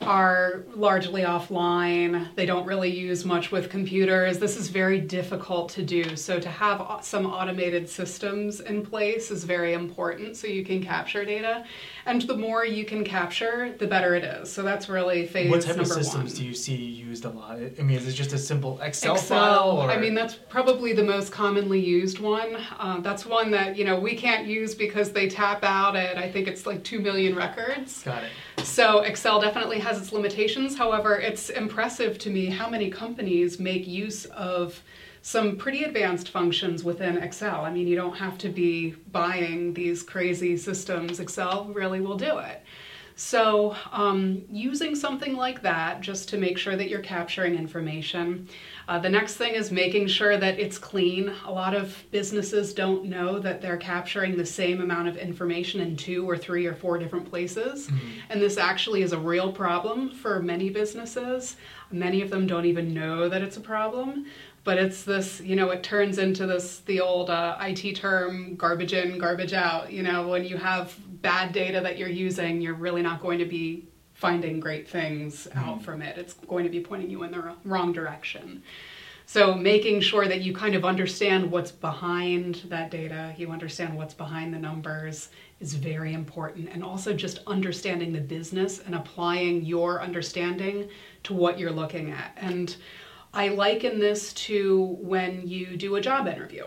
[0.00, 2.34] are largely offline.
[2.34, 4.38] They don't really use much with computers.
[4.38, 6.16] This is very difficult to do.
[6.16, 11.24] So to have some automated systems in place is very important so you can capture
[11.24, 11.64] data.
[12.06, 14.50] And the more you can capture, the better it is.
[14.50, 16.40] So that's really phase what type of systems one.
[16.40, 17.58] do you see used a lot?
[17.78, 19.38] I mean, is it just a simple Excel, Excel.
[19.38, 19.70] file?
[19.78, 19.90] Or?
[19.90, 22.56] I mean, that's probably the most commonly used one.
[22.78, 26.30] Uh, that's one that you know we can't use because they tap out at I
[26.30, 28.02] think it's like two million records.
[28.02, 28.30] got it.
[28.64, 30.76] So Excel definitely has its limitations.
[30.76, 34.82] However, it's impressive to me how many companies make use of
[35.22, 37.62] some pretty advanced functions within Excel.
[37.62, 41.20] I mean, you don't have to be buying these crazy systems.
[41.20, 42.62] Excel really will do it.
[43.16, 48.48] So, um, using something like that just to make sure that you're capturing information.
[48.88, 51.30] Uh, the next thing is making sure that it's clean.
[51.44, 55.96] A lot of businesses don't know that they're capturing the same amount of information in
[55.98, 57.90] two or three or four different places.
[58.30, 61.56] And this actually is a real problem for many businesses.
[61.92, 64.26] Many of them don't even know that it's a problem.
[64.64, 68.92] But it's this you know it turns into this the old uh, it term garbage
[68.92, 73.02] in garbage out you know when you have bad data that you're using you're really
[73.02, 73.88] not going to be
[74.20, 75.56] finding great things mm.
[75.56, 76.18] out from it.
[76.18, 78.62] It's going to be pointing you in the wrong direction.
[79.24, 84.12] So making sure that you kind of understand what's behind that data you understand what's
[84.12, 86.68] behind the numbers is very important.
[86.70, 90.88] And also just understanding the business and applying your understanding
[91.22, 92.36] to what you're looking at.
[92.36, 92.76] And
[93.32, 96.64] I liken this to when you do a job interview.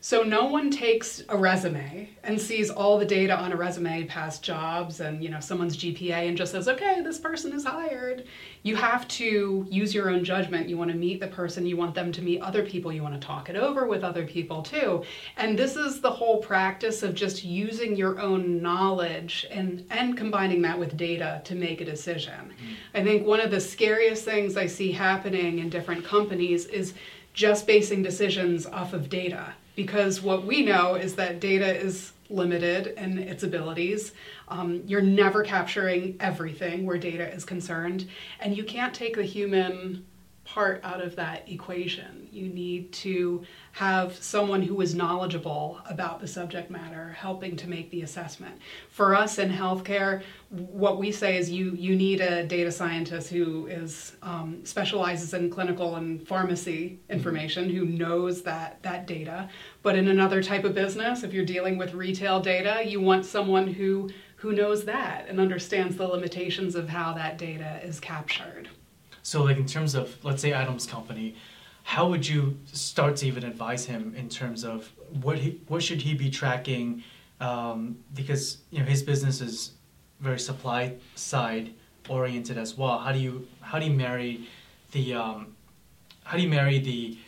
[0.00, 4.44] So no one takes a resume and sees all the data on a resume, past
[4.44, 8.24] jobs and you know someone's GPA and just says, "Okay, this person is hired."
[8.62, 10.68] You have to use your own judgment.
[10.68, 13.20] You want to meet the person, you want them to meet other people, you want
[13.20, 15.02] to talk it over with other people too.
[15.36, 20.62] And this is the whole practice of just using your own knowledge and and combining
[20.62, 22.32] that with data to make a decision.
[22.32, 22.74] Mm-hmm.
[22.94, 26.94] I think one of the scariest things I see happening in different companies is
[27.34, 32.98] just basing decisions off of data because what we know is that data is limited
[33.00, 34.10] in its abilities.
[34.48, 38.08] Um, you're never capturing everything where data is concerned,
[38.40, 40.04] and you can't take the human
[40.54, 42.26] part out of that equation.
[42.32, 47.90] You need to have someone who is knowledgeable about the subject matter helping to make
[47.90, 48.58] the assessment.
[48.88, 53.66] For us in healthcare, what we say is you you need a data scientist who
[53.66, 59.50] is um, specializes in clinical and pharmacy information who knows that that data.
[59.82, 63.66] But in another type of business, if you're dealing with retail data, you want someone
[63.66, 68.68] who who knows that and understands the limitations of how that data is captured.
[69.28, 71.34] So, like in terms of, let's say, Adam's company,
[71.82, 74.90] how would you start to even advise him in terms of
[75.22, 77.02] what he, what should he be tracking?
[77.38, 79.72] Um, because you know his business is
[80.20, 81.74] very supply side
[82.08, 82.98] oriented as well.
[83.00, 84.48] How do you how do you marry
[84.92, 85.54] the um,
[86.24, 87.18] how do you marry the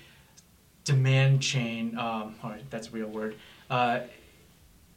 [0.85, 1.99] demand chain?
[1.99, 3.37] Um, all right, that's a real word.
[3.69, 4.01] Uh,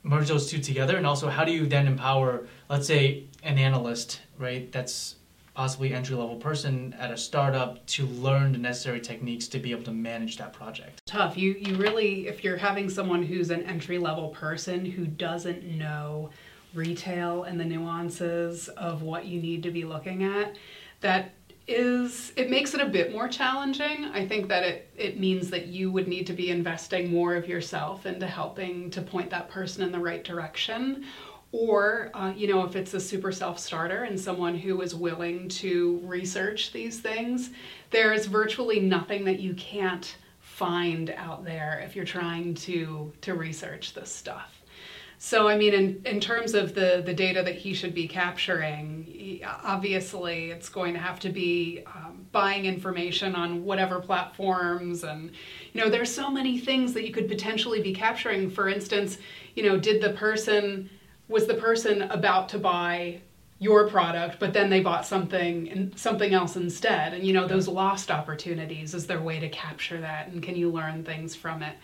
[0.03, 4.21] merge those two together, and also how do you then empower, let's say, an analyst,
[4.39, 4.71] right?
[4.71, 5.15] That's
[5.53, 9.83] possibly entry level person at a startup to learn the necessary techniques to be able
[9.83, 11.01] to manage that project?
[11.05, 11.37] Tough.
[11.37, 16.29] You you really if you're having someone who's an entry level person who doesn't know
[16.73, 20.55] retail and the nuances of what you need to be looking at,
[21.01, 21.31] that
[21.67, 24.05] is it makes it a bit more challenging.
[24.05, 27.47] I think that it it means that you would need to be investing more of
[27.47, 31.05] yourself into helping to point that person in the right direction
[31.53, 35.47] or, uh, you know, if it's a super self starter and someone who is willing
[35.47, 37.51] to research these things,
[37.91, 43.93] there's virtually nothing that you can't find out there if you're trying to, to research
[43.93, 44.63] this stuff.
[45.19, 49.39] So, I mean, in, in terms of the, the data that he should be capturing,
[49.45, 55.03] obviously it's going to have to be um, buying information on whatever platforms.
[55.03, 55.31] And,
[55.71, 58.49] you know, there's so many things that you could potentially be capturing.
[58.49, 59.19] For instance,
[59.55, 60.89] you know, did the person
[61.33, 63.19] was the person about to buy
[63.59, 67.13] your product, but then they bought something and something else instead.
[67.13, 70.69] And you know, those lost opportunities is their way to capture that and can you
[70.69, 71.75] learn things from it?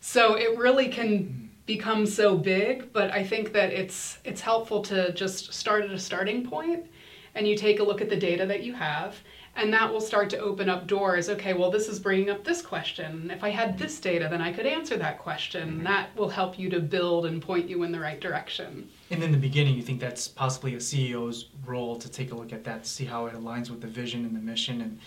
[0.00, 5.12] So it really can become so big, but I think that it's it's helpful to
[5.12, 6.86] just start at a starting point
[7.34, 9.16] and you take a look at the data that you have
[9.54, 11.28] and that will start to open up doors.
[11.28, 13.30] Okay, well, this is bringing up this question.
[13.30, 15.68] If I had this data, then I could answer that question.
[15.68, 15.84] Mm-hmm.
[15.84, 18.88] That will help you to build and point you in the right direction.
[19.10, 22.52] And in the beginning, you think that's possibly a CEO's role to take a look
[22.52, 24.98] at that, to see how it aligns with the vision and the mission, and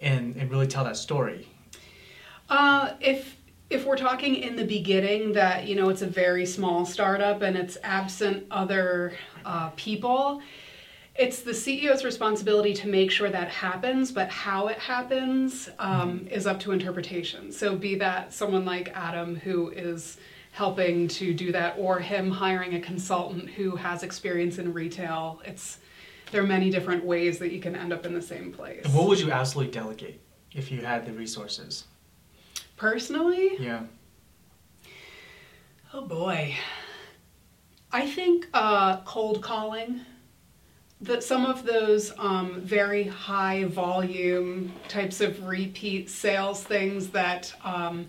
[0.00, 1.48] and, and really tell that story.
[2.48, 3.36] Uh, if
[3.70, 7.56] if we're talking in the beginning that you know it's a very small startup and
[7.56, 9.12] it's absent other
[9.44, 10.40] uh, people
[11.18, 16.28] it's the CEO's responsibility to make sure that happens, but how it happens um, mm-hmm.
[16.28, 17.50] is up to interpretation.
[17.50, 20.18] So, be that someone like Adam who is
[20.52, 25.40] helping to do that, or him hiring a consultant who has experience in retail.
[25.44, 25.78] It's
[26.30, 28.84] there are many different ways that you can end up in the same place.
[28.84, 30.20] And what would you absolutely delegate
[30.54, 31.84] if you had the resources?
[32.76, 33.56] Personally?
[33.58, 33.82] Yeah.
[35.92, 36.54] Oh boy.
[37.90, 40.02] I think uh, cold calling
[41.00, 48.06] that some of those um, very high volume types of repeat sales things that um,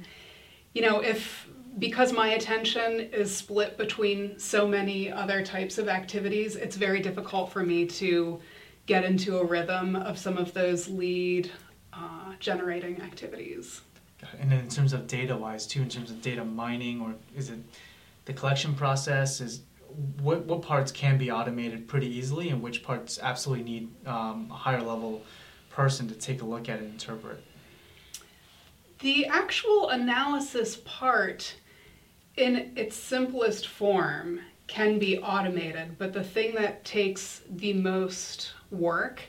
[0.74, 1.48] you know if
[1.78, 7.52] because my attention is split between so many other types of activities it's very difficult
[7.52, 8.40] for me to
[8.88, 11.52] get into a rhythm of some of those lead
[11.94, 13.82] uh, generating activities.
[14.40, 17.52] And then in terms of data wise too in terms of data mining or is
[17.52, 17.60] it
[18.26, 19.62] the collection process is
[20.22, 24.56] what, what parts can be automated pretty easily and which parts absolutely need um, a
[24.56, 25.24] higher level
[25.70, 27.44] person to take a look at and interpret?
[29.00, 31.56] The actual analysis part,
[32.36, 39.22] in its simplest form, can be automated, but the thing that takes the most work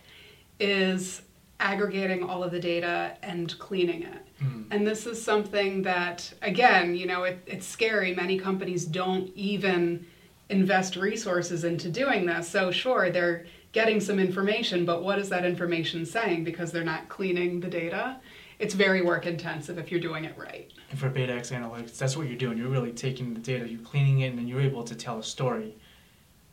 [0.58, 1.22] is
[1.60, 4.26] aggregating all of the data and cleaning it.
[4.42, 4.64] Mm.
[4.70, 8.14] And this is something that, again, you know, it, it's scary.
[8.14, 10.06] Many companies don't even
[10.51, 12.48] invest resources into doing this.
[12.48, 17.09] So, sure, they're getting some information, but what is that information saying because they're not
[17.09, 18.16] cleaning the data?
[18.59, 20.70] It's very work intensive if you're doing it right.
[20.90, 22.59] And for Beta X Analytics, that's what you're doing.
[22.59, 25.22] You're really taking the data, you're cleaning it, and then you're able to tell a
[25.22, 25.74] story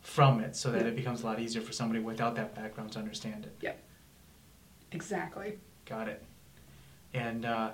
[0.02, 3.00] from it so that it becomes a lot easier for somebody without that background to
[3.00, 3.54] understand it.
[3.62, 3.84] Yep.
[4.94, 5.58] Exactly.
[5.86, 6.24] Got it.
[7.14, 7.72] And uh,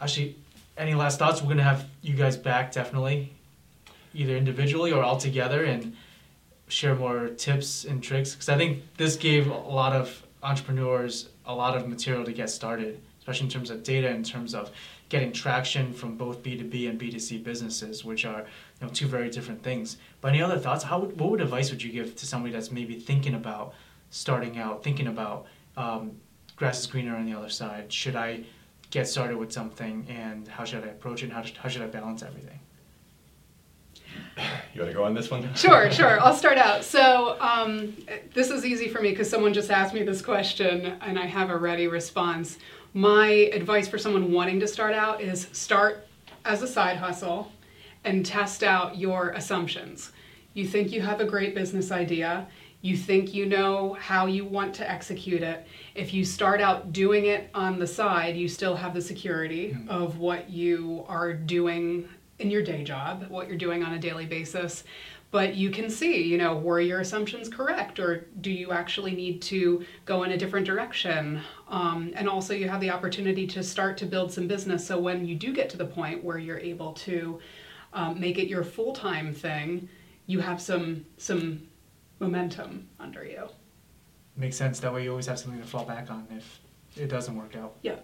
[0.00, 0.36] actually,
[0.76, 1.40] any last thoughts?
[1.40, 3.32] We're going to have you guys back definitely,
[4.14, 5.96] either individually or all together, and
[6.68, 8.34] share more tips and tricks.
[8.34, 12.50] Because I think this gave a lot of entrepreneurs a lot of material to get
[12.50, 14.70] started, especially in terms of data, in terms of
[15.08, 18.40] getting traction from both B2B and B2C businesses, which are
[18.80, 19.96] you know two very different things.
[20.20, 20.84] But any other thoughts?
[20.84, 23.74] How what would advice would you give to somebody that's maybe thinking about
[24.10, 25.46] starting out, thinking about
[25.76, 26.12] um,
[26.56, 27.92] grass is greener on the other side?
[27.92, 28.44] Should I
[28.90, 31.30] get started with something, and how should I approach it?
[31.30, 32.60] How, how should I balance everything?
[34.74, 35.52] You want to go on this one?
[35.54, 36.20] Sure, sure.
[36.20, 36.84] I'll start out.
[36.84, 37.96] So, um,
[38.32, 41.50] this is easy for me because someone just asked me this question and I have
[41.50, 42.58] a ready response.
[42.94, 46.06] My advice for someone wanting to start out is start
[46.44, 47.50] as a side hustle
[48.04, 50.12] and test out your assumptions.
[50.54, 52.46] You think you have a great business idea,
[52.80, 55.66] you think you know how you want to execute it.
[55.96, 60.18] If you start out doing it on the side, you still have the security of
[60.18, 62.08] what you are doing
[62.38, 64.84] in your day job, what you're doing on a daily basis.
[65.30, 69.42] But you can see, you know, were your assumptions correct or do you actually need
[69.42, 71.42] to go in a different direction?
[71.68, 74.86] Um, and also, you have the opportunity to start to build some business.
[74.86, 77.40] So when you do get to the point where you're able to
[77.92, 79.88] um, make it your full time thing,
[80.26, 81.68] you have some some
[82.20, 83.48] momentum under you.
[84.36, 84.80] Makes sense.
[84.80, 86.60] That way, you always have something to fall back on if
[86.96, 87.74] it doesn't work out.
[87.82, 87.96] Yeah.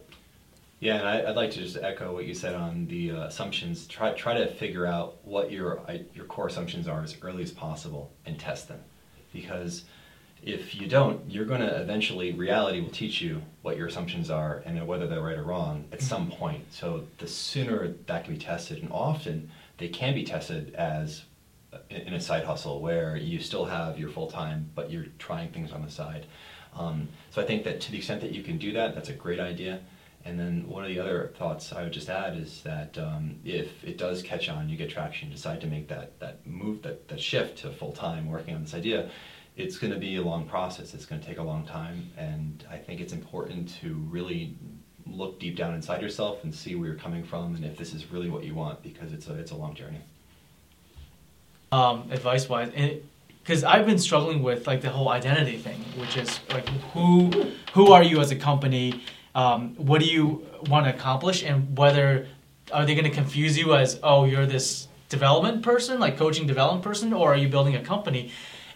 [0.84, 3.86] Yeah, and I, I'd like to just echo what you said on the uh, assumptions.
[3.86, 5.80] Try try to figure out what your
[6.14, 8.80] your core assumptions are as early as possible and test them,
[9.32, 9.84] because
[10.42, 14.62] if you don't, you're going to eventually reality will teach you what your assumptions are
[14.66, 16.70] and whether they're right or wrong at some point.
[16.70, 21.22] So the sooner that can be tested, and often they can be tested as
[21.72, 25.06] uh, in in a side hustle where you still have your full time, but you're
[25.18, 26.26] trying things on the side.
[26.74, 29.14] Um, so I think that to the extent that you can do that, that's a
[29.14, 29.80] great idea.
[30.26, 33.84] And then one of the other thoughts I would just add is that um, if
[33.84, 37.20] it does catch on, you get traction, decide to make that, that move, that, that
[37.20, 39.10] shift to full time working on this idea,
[39.56, 40.94] it's going to be a long process.
[40.94, 42.10] It's going to take a long time.
[42.16, 44.56] And I think it's important to really
[45.06, 48.10] look deep down inside yourself and see where you're coming from and if this is
[48.10, 50.00] really what you want because it's a, it's a long journey.
[51.72, 52.70] um, advice wise
[53.42, 57.30] because i've been struggling with like the whole identity thing which is like who
[57.74, 59.02] who are you as a company
[59.34, 62.28] um, what do you want to accomplish and whether
[62.72, 66.82] are they going to confuse you as oh you're this development person like coaching development
[66.82, 68.30] person or are you building a company?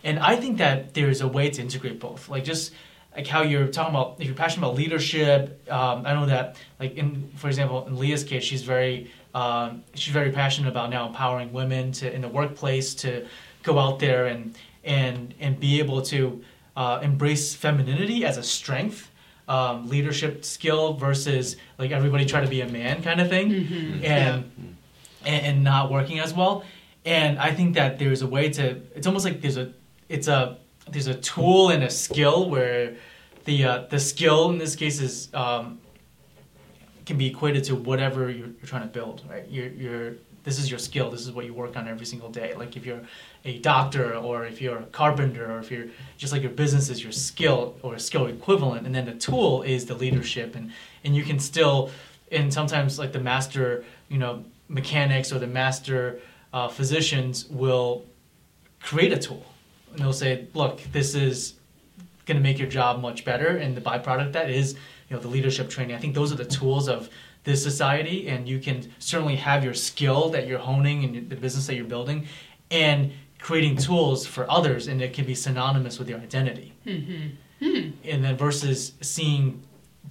[0.05, 2.73] And i think that there's a way to integrate both like just
[3.17, 6.95] like how you're talking about if you're passionate about leadership um, i know that like
[6.95, 11.53] in for example in leah's case she's very um, she's very passionate about now empowering
[11.53, 13.27] women to in the workplace to
[13.63, 16.43] go out there and and and be able to
[16.77, 19.11] uh, embrace femininity as a strength
[19.49, 23.51] um, leadership skill versus like everybody try to be a man kind of thing.
[24.05, 24.45] And,
[25.25, 26.65] and and not working as well.
[27.05, 29.73] And i think that there's a way to it's almost like there's a
[30.09, 30.59] it's a
[30.91, 32.97] there's a tool and a skill where
[33.45, 35.81] the uh, the skill in this case is um,
[37.07, 39.47] can be equated to whatever you're, you're trying to build right?
[39.49, 40.15] You're, you're
[40.45, 42.55] this is your skill this is what you work on every single day.
[42.55, 43.03] Like if you're
[43.45, 45.87] a doctor or if you're a carpenter or if you're
[46.17, 49.87] just like your business is your skill or skill equivalent and then the tool is
[49.87, 50.71] the leadership and
[51.05, 51.91] and you can still
[52.33, 56.21] and sometimes like the master you know mechanics or the master
[56.53, 58.05] uh, physicians will
[58.81, 59.45] create a tool.
[59.93, 61.55] And they'll say look this is
[62.27, 64.75] going to make your job much better and the byproduct that is
[65.09, 65.97] you know the leadership training.
[65.97, 67.09] I think those are the tools of
[67.49, 71.67] this society and you can certainly have your skill that you're honing and the business
[71.67, 72.27] that you're building
[72.71, 76.75] and creating tools for others and it can be synonymous with your identity.
[76.85, 77.29] Mm-hmm.
[77.65, 77.91] Hmm.
[78.05, 79.63] And then versus seeing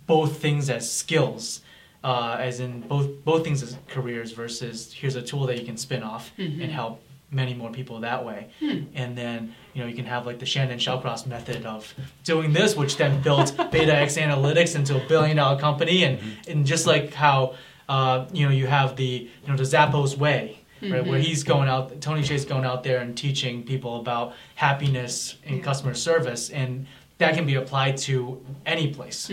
[0.07, 1.61] both things as skills
[2.03, 5.77] uh, as in both both things as careers versus here's a tool that you can
[5.77, 6.61] spin off mm-hmm.
[6.61, 7.01] and help
[7.31, 8.47] many more people that way.
[8.95, 12.75] And then you know you can have like the shannon shallcross method of doing this
[12.75, 16.03] which then built beta x analytics into a billion dollar company.
[16.03, 17.55] And, and just like how
[17.89, 20.41] Uh, you know, you have the you know the Zappos way,
[20.81, 25.37] right, where he's going out, Tony Hsieh's going out there and teaching people about happiness
[25.47, 26.85] and customer service, and
[27.17, 28.15] that can be applied to
[28.65, 29.31] any place,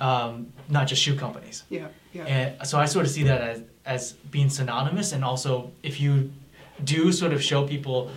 [0.00, 1.64] um, not just shoe companies.
[1.68, 2.24] Yeah, yeah.
[2.34, 5.12] And so I sort of see that as, as being synonymous.
[5.12, 6.30] And also, if you
[6.84, 8.10] do sort of show people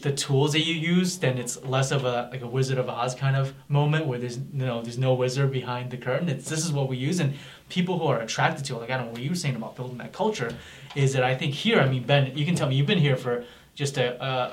[0.00, 3.16] the tools that you use, then it's less of a like a Wizard of Oz
[3.16, 6.28] kind of moment where there's you know there's no wizard behind the curtain.
[6.28, 7.34] It's this is what we use, and
[7.68, 9.74] people who are attracted to it, like I don't know what you were saying about
[9.74, 10.54] building that culture,
[10.94, 13.16] is that I think here, I mean Ben, you can tell me you've been here
[13.16, 13.44] for
[13.74, 14.52] just a uh,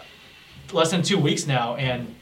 [0.73, 2.15] less than two weeks now, and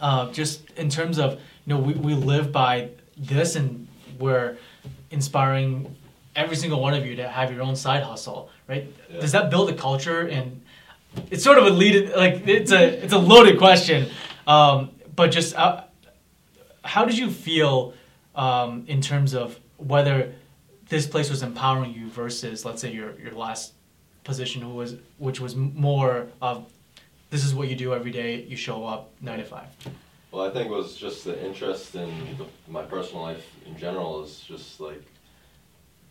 [0.00, 1.32] uh, just in terms of
[1.64, 4.58] you know we, we live by this and we're
[5.10, 5.96] inspiring
[6.36, 9.20] every single one of you to have your own side hustle right Yeah.
[9.20, 10.59] does that build a culture and
[11.30, 14.08] it's sort of a lead like it's a it's a loaded question.
[14.46, 15.84] Um, but just uh,
[16.84, 17.94] how did you feel
[18.34, 20.32] um, in terms of whether
[20.88, 23.74] this place was empowering you versus let's say your your last
[24.24, 26.70] position who was which was more of
[27.30, 29.68] this is what you do every day you show up nine to five?
[30.32, 32.08] Well, I think it was just the interest in
[32.38, 35.02] the, my personal life in general is just like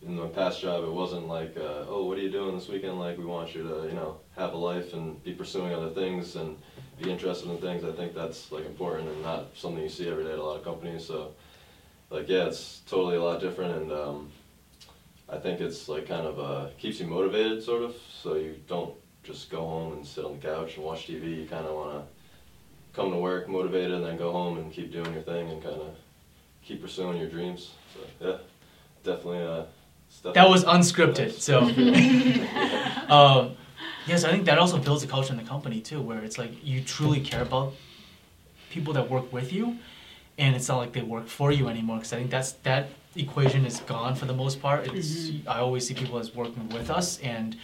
[0.02, 2.98] in my past job, it wasn't like, uh, oh, what are you doing this weekend?
[2.98, 6.36] Like, we want you to, you know, have a life and be pursuing other things
[6.36, 6.56] and
[6.98, 7.84] be interested in things.
[7.84, 10.56] I think that's like important and not something you see every day at a lot
[10.56, 11.04] of companies.
[11.06, 11.34] So,
[12.08, 14.32] like, yeah, it's totally a lot different, and um,
[15.28, 17.94] I think it's like kind of uh, keeps you motivated, sort of.
[18.22, 21.42] So you don't just go home and sit on the couch and watch TV.
[21.42, 22.02] You kind of want to
[22.94, 25.76] come to work motivated and then go home and keep doing your thing and kind
[25.76, 25.94] of
[26.64, 27.74] keep pursuing your dreams.
[27.94, 28.36] So yeah,
[29.04, 29.44] definitely.
[29.46, 29.64] Uh,
[30.10, 31.60] it's that was unscripted so.
[33.10, 33.56] Um,
[34.06, 36.52] yes i think that also builds a culture in the company too where it's like
[36.64, 37.72] you truly care about
[38.70, 39.78] people that work with you
[40.38, 43.66] and it's not like they work for you anymore because i think that's that equation
[43.66, 44.86] is gone for the most part.
[44.94, 47.56] It's i always see people as working with us and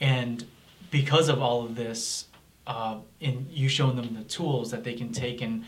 [0.00, 0.44] and
[0.90, 2.26] because of all of this
[2.66, 5.64] uh, and you showing them the tools that they can take and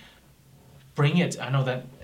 [0.95, 1.96] bring it i know that uh,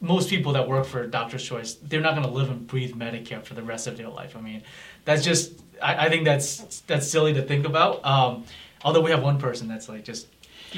[0.00, 3.42] most people that work for doctor's choice they're not going to live and breathe medicare
[3.44, 4.62] for the rest of their life i mean
[5.04, 8.44] that's just i, I think that's that's silly to think about um,
[8.84, 10.26] although we have one person that's like just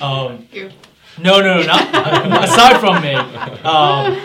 [0.00, 0.70] um, You.
[1.18, 3.14] no, no, no, not aside from me.
[3.14, 4.18] Um,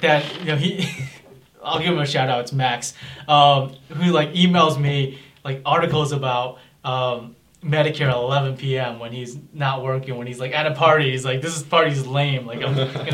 [0.00, 0.88] that you know he,
[1.62, 2.40] I'll give him a shout out.
[2.40, 2.94] It's Max,
[3.28, 8.98] um, who like emails me like articles about um, Medicare at 11 p.m.
[8.98, 10.16] when he's not working.
[10.18, 12.92] When he's like at a party, he's like, "This is party's lame." Like I'm gonna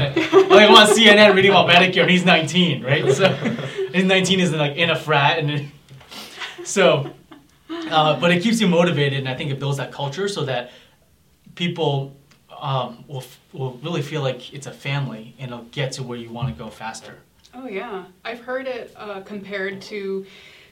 [0.49, 3.13] like I'm on CNN reading about Medicare, and he's 19, right?
[3.13, 3.29] So
[3.95, 5.69] he's 19 is like in a frat, and it-
[6.65, 7.11] so.
[7.71, 10.73] Uh, but it keeps you motivated, and I think it builds that culture so that
[11.55, 12.17] people
[12.61, 16.31] um, will will really feel like it's a family, and it'll get to where you
[16.31, 17.19] want to go faster.
[17.55, 20.27] Oh yeah, I've heard it uh, compared to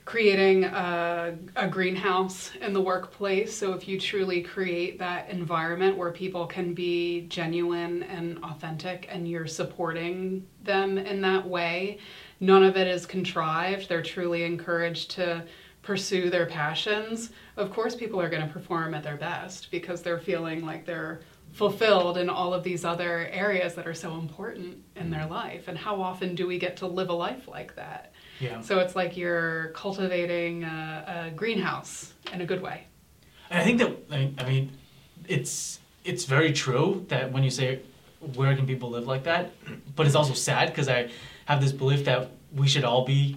[0.08, 3.54] creating a, a greenhouse in the workplace.
[3.54, 9.28] So if you truly create that environment where people can be genuine and authentic, and
[9.28, 11.98] you're supporting them in that way,
[12.40, 13.90] none of it is contrived.
[13.90, 15.44] They're truly encouraged to
[15.82, 17.28] pursue their passions.
[17.58, 21.20] Of course, people are going to perform at their best because they're feeling like they're
[21.52, 25.68] fulfilled in all of these other areas that are so important in their life.
[25.68, 28.14] And how often do we get to live a life like that?
[28.40, 28.60] Yeah.
[28.60, 32.84] So it's like you're cultivating a, a greenhouse in a good way.
[33.50, 34.70] And I think that I I mean,
[35.26, 37.80] it's it's very true that when you say
[38.34, 39.52] where can people live like that,
[39.94, 41.10] but it's also sad because I
[41.46, 43.36] have this belief that we should all be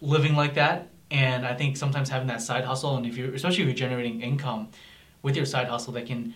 [0.00, 0.88] living like that.
[1.10, 4.22] And I think sometimes having that side hustle, and if you're especially if you're generating
[4.22, 4.68] income
[5.22, 6.34] with your side hustle, that can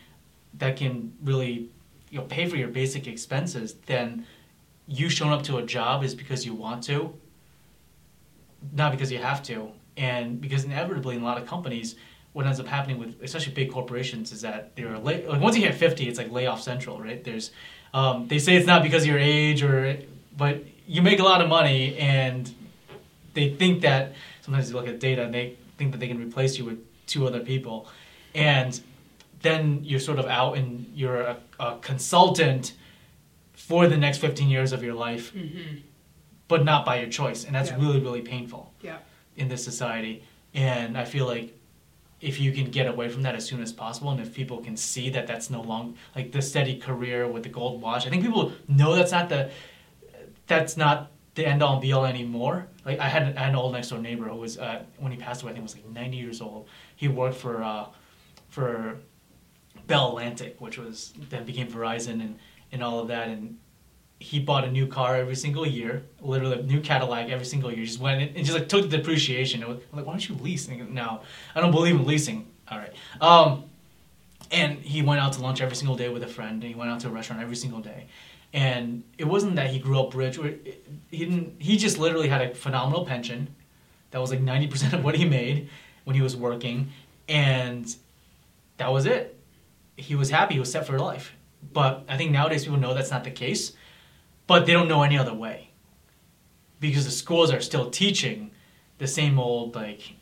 [0.55, 1.71] that can really
[2.11, 3.75] you know pay for your basic expenses.
[3.87, 4.27] Then
[4.87, 7.13] you showing up to a job is because you want to,
[8.73, 9.71] not because you have to.
[9.97, 11.97] And because inevitably in a lot of companies,
[12.37, 15.63] what ends up happening with especially big corporations is that they're lay, like once you
[15.63, 17.51] hit 50 it's like layoff central right there's
[17.95, 19.97] um, they say it's not because of your age or
[20.37, 22.55] but you make a lot of money and
[23.33, 26.59] they think that sometimes you look at data and they think that they can replace
[26.59, 27.89] you with two other people
[28.35, 28.83] and
[29.41, 32.75] then you're sort of out and you're a, a consultant
[33.55, 35.33] for the next 15 years of your life
[36.49, 37.77] but not by your choice and that's Yeah.
[37.81, 38.99] really really painful Yeah.
[39.37, 40.23] in this society.
[40.55, 41.53] And I feel like
[42.21, 44.77] if you can get away from that as soon as possible, and if people can
[44.77, 48.23] see that that's no longer like the steady career with the gold watch, I think
[48.23, 49.51] people know that's not the
[50.47, 52.67] that's not the end all and be all anymore.
[52.87, 55.19] Like I had, I had an old next door neighbor who was uh, when he
[55.19, 56.67] passed away, I think was like 90 years old.
[56.95, 57.87] He worked for uh,
[58.49, 58.99] for
[59.87, 62.39] Bell Atlantic, which was then became Verizon and
[62.73, 63.59] and all of that, and
[64.19, 67.85] he bought a new car every single year, literally a new Cadillac every single year.
[67.85, 69.67] Just went in and just like took the depreciation.
[69.67, 70.67] Was, like, why don't you lease?
[70.67, 71.21] Goes, no,
[71.55, 72.47] I don't believe in leasing.
[72.71, 72.93] All right.
[73.21, 73.65] Um,
[74.51, 76.63] and he went out to lunch every single day with a friend.
[76.63, 78.07] And he went out to a restaurant every single day.
[78.53, 80.39] And it wasn't that he grew up rich.
[80.39, 80.55] Or
[81.11, 81.57] he didn't.
[81.59, 83.55] He just literally had a phenomenal pension.
[84.13, 85.69] That was like ninety percent of what he made
[86.05, 86.91] when he was working,
[87.29, 87.95] and
[88.79, 89.37] that was it.
[89.97, 90.55] He was happy.
[90.55, 91.35] He was set for life.
[91.73, 93.73] But I think nowadays people know that's not the case,
[94.47, 95.71] but they don't know any other way
[96.81, 98.51] because the schools are still teaching
[98.99, 100.15] the same old like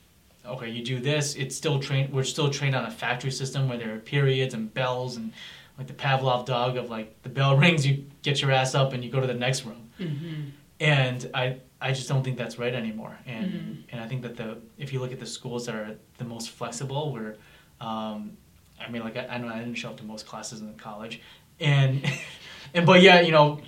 [0.46, 3.78] okay you do this it's still trained we're still trained on a factory system where
[3.78, 5.32] there are periods and bells and
[5.78, 9.02] like the pavlov dog of like the bell rings you get your ass up and
[9.04, 10.48] you go to the next room Mm-hmm.
[10.80, 13.82] and i i just don't think that's right anymore and Mhm.
[13.92, 16.50] and i think that the if you look at the schools that are the most
[16.50, 17.36] flexible where
[17.80, 18.36] um
[18.84, 21.20] i mean like i, I know i didn't show up to most classes in college
[21.60, 22.04] and
[22.74, 23.60] and but yeah you know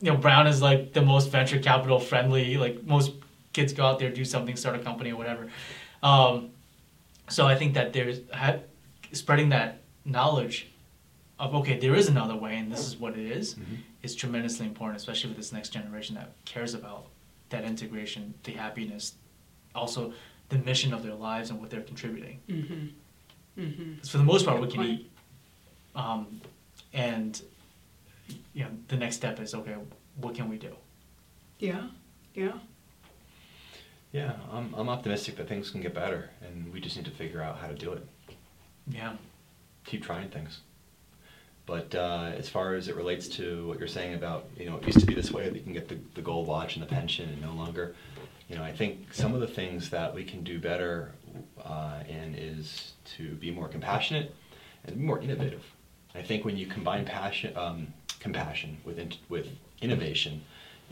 [0.00, 3.12] you know brown is like the most venture capital friendly like most
[3.52, 5.48] kids go out there do something start a company or whatever
[6.02, 6.50] um
[7.28, 8.58] so i think that there's ha-
[9.12, 10.68] spreading that knowledge
[11.38, 13.78] of okay there is another way and this is what it is Mhm.
[14.02, 17.06] is tremendously important, especially with this next generation that cares about
[17.48, 19.14] that integration, the happiness,
[19.74, 20.12] also
[20.50, 22.38] the mission of their lives and what they're contributing.
[22.48, 23.62] Mm-hmm.
[23.62, 23.92] Mm-hmm.
[24.06, 24.90] For the most part, we can point.
[24.90, 25.10] eat,
[25.96, 26.40] um,
[26.92, 27.40] and
[28.54, 29.76] you know the next step is okay,
[30.16, 30.74] what can we do?
[31.58, 31.88] Yeah.
[32.34, 32.52] Yeah.
[34.12, 37.42] Yeah, I'm, I'm optimistic that things can get better, and we just need to figure
[37.42, 38.06] out how to do it.
[38.86, 39.16] Yeah,
[39.84, 40.60] Keep trying things.
[41.66, 44.86] But uh, as far as it relates to what you're saying about, you know, it
[44.86, 46.86] used to be this way that you can get the, the gold watch and the
[46.88, 47.94] pension, and no longer.
[48.48, 51.12] You know, I think some of the things that we can do better
[51.64, 54.34] uh, in is to be more compassionate
[54.84, 55.64] and be more innovative.
[56.14, 59.48] I think when you combine passion, um, compassion with in, with
[59.80, 60.42] innovation,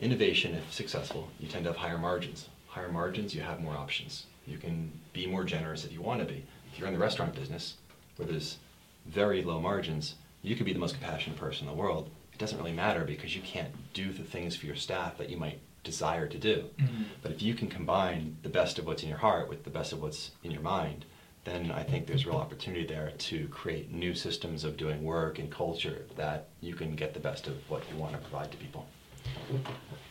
[0.01, 2.49] innovation, if successful, you tend to have higher margins.
[2.67, 4.25] Higher margins, you have more options.
[4.45, 6.43] You can be more generous if you want to be.
[6.71, 7.75] If you're in the restaurant business,
[8.17, 8.57] where there's
[9.05, 12.09] very low margins, you could be the most compassionate person in the world.
[12.33, 15.37] It doesn't really matter because you can't do the things for your staff that you
[15.37, 16.69] might desire to do.
[16.77, 17.05] Mhm.
[17.21, 19.93] But if you can combine the best of what's in your heart with the best
[19.93, 21.05] of what's in your mind,
[21.45, 25.51] then I think there's real opportunity there to create new systems of doing work and
[25.51, 28.85] culture that you can get the best of what you want to provide to people.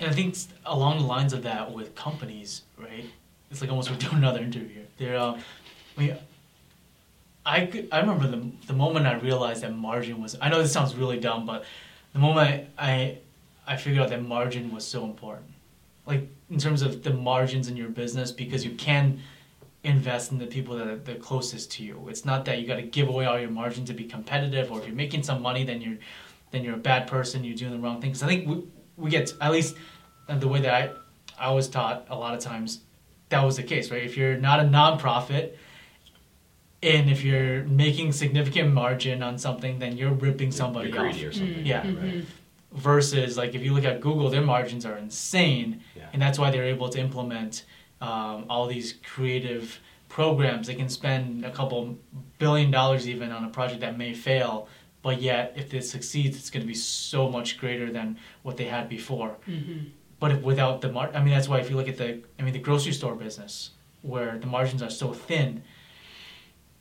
[0.01, 3.07] and I think along the lines of that with companies, right?
[3.51, 4.83] It's like almost we're doing another interview.
[4.99, 5.39] There, uh,
[5.97, 6.17] I mean,
[7.45, 10.37] I I remember the the moment I realized that margin was.
[10.41, 11.65] I know this sounds really dumb, but
[12.13, 13.19] the moment I
[13.67, 15.51] I figured out that margin was so important,
[16.07, 19.21] like in terms of the margins in your business, because you can
[19.85, 22.07] invest in the people that are the closest to you.
[22.09, 24.79] It's not that you got to give away all your margin to be competitive, or
[24.79, 25.99] if you're making some money, then you're
[26.53, 27.43] then you're a bad person.
[27.45, 28.11] You're doing the wrong thing.
[28.11, 28.63] Because I think we
[28.97, 29.77] we get at least
[30.29, 30.75] the way that
[31.39, 32.81] I I was taught a lot of times
[33.31, 34.03] that was the case, right?
[34.05, 35.55] If you're not a nonprofit
[36.83, 41.13] and if you're making significant margin on something, then you're ripping somebody You're off.
[41.13, 41.65] greedy or something.
[41.65, 41.79] Yeah.
[41.79, 41.97] Right.
[41.97, 42.21] Mm-hmm.
[42.79, 46.09] Versus like if you look at Google, their margins are insane, Yeah.
[46.13, 47.65] and that's why they're able to implement
[48.03, 50.67] um, all these creative programs.
[50.67, 51.97] They can spend a couple
[52.39, 54.69] billion dollars even on a project that may fail,
[55.03, 58.65] but yet if it succeeds, it's going to be so much greater than what they
[58.65, 59.37] had before.
[59.49, 59.87] Mm-hmm.
[60.21, 62.43] But if without the mar, I mean, that's why if you look at the, I
[62.43, 63.71] mean, the grocery store business
[64.03, 65.63] where the margins are so thin,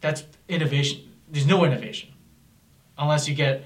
[0.01, 1.13] that's innovation.
[1.29, 2.09] There's no innovation
[2.97, 3.65] unless you get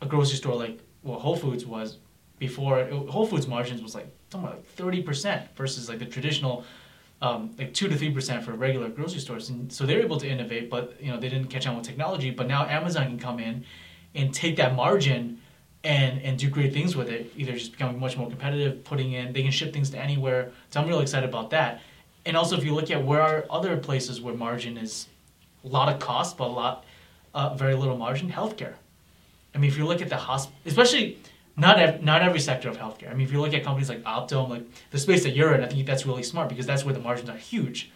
[0.00, 1.98] a grocery store like what Whole Foods was
[2.38, 2.84] before.
[3.08, 6.64] Whole Foods margins was like somewhere like thirty percent versus like the traditional.
[7.22, 10.28] Um, like two to three percent for regular grocery stores, and so they're able to
[10.28, 12.30] innovate, but you know they didn't catch on with technology.
[12.30, 13.64] But now Amazon can come in
[14.16, 15.40] and take that margin
[15.84, 17.32] and and do great things with it.
[17.36, 20.50] Either just becoming much more competitive, putting in they can ship things to anywhere.
[20.70, 21.80] So I'm really excited about that.
[22.26, 25.06] And also, if you look at where are other places where margin is
[25.64, 26.84] a lot of cost, but a lot
[27.34, 28.74] uh, very little margin, healthcare.
[29.54, 31.18] I mean, if you look at the hospital, especially
[31.56, 33.10] not ev- not every sector of healthcare.
[33.10, 35.62] I mean, if you look at companies like Optum, like the space that you're in,
[35.62, 37.90] I think that's really smart because that's where the margins are huge.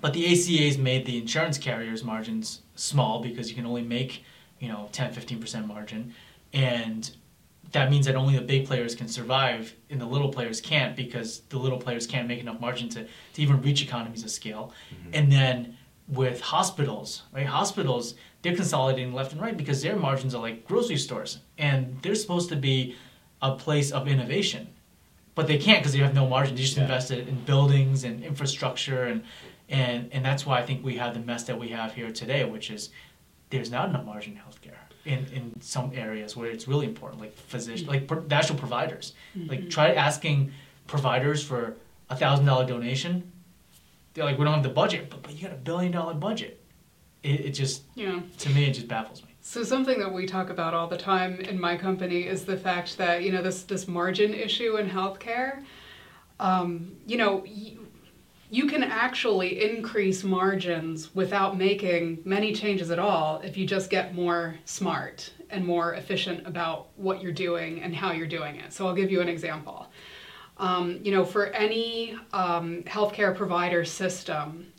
[0.00, 4.24] But the ACA's made the insurance carriers' margins small because you can only make,
[4.60, 6.14] you know, 10, 15% margin.
[6.52, 7.10] And
[7.72, 11.40] that means that only the big players can survive and the little players can't because
[11.48, 14.72] the little players can't make enough margin to, to even reach economies of scale.
[14.90, 15.10] Mm-hmm.
[15.14, 15.76] And then
[16.08, 17.46] with hospitals, right?
[17.46, 18.14] Hospitals,
[18.46, 22.48] they're consolidating left and right because their margins are like grocery stores and they're supposed
[22.48, 22.94] to be
[23.42, 24.68] a place of innovation.
[25.34, 26.54] But they can't because they have no margin.
[26.54, 26.84] They just Yeah.
[26.84, 29.24] invested in buildings and infrastructure and,
[29.68, 32.44] and and that's why I think we have the mess that we have here today,
[32.44, 32.90] which is
[33.50, 34.78] there's not enough margin in healthcare.
[35.04, 39.12] in, in some areas where it's really important, like physician, like pro- national providers.
[39.36, 39.50] Mm-hmm.
[39.50, 40.52] Like try asking
[40.86, 41.76] providers for
[42.10, 43.12] a thousand dollar donation.
[44.14, 46.60] They're like, we don't have the budget, but, but you got a billion dollar budget.
[47.26, 48.20] It, it just, Yeah.
[48.38, 49.28] to me, it just baffles me.
[49.40, 52.98] So something that we talk about all the time in my company is the fact
[52.98, 55.62] that you know this this margin issue in healthcare.
[56.40, 57.76] Um, you know, y-
[58.50, 64.14] you can actually increase margins without making many changes at all if you just get
[64.14, 68.72] more smart and more efficient about what you're doing and how you're doing it.
[68.72, 69.86] So I'll give you an example.
[70.58, 74.72] Um, you know, for any um, healthcare provider system,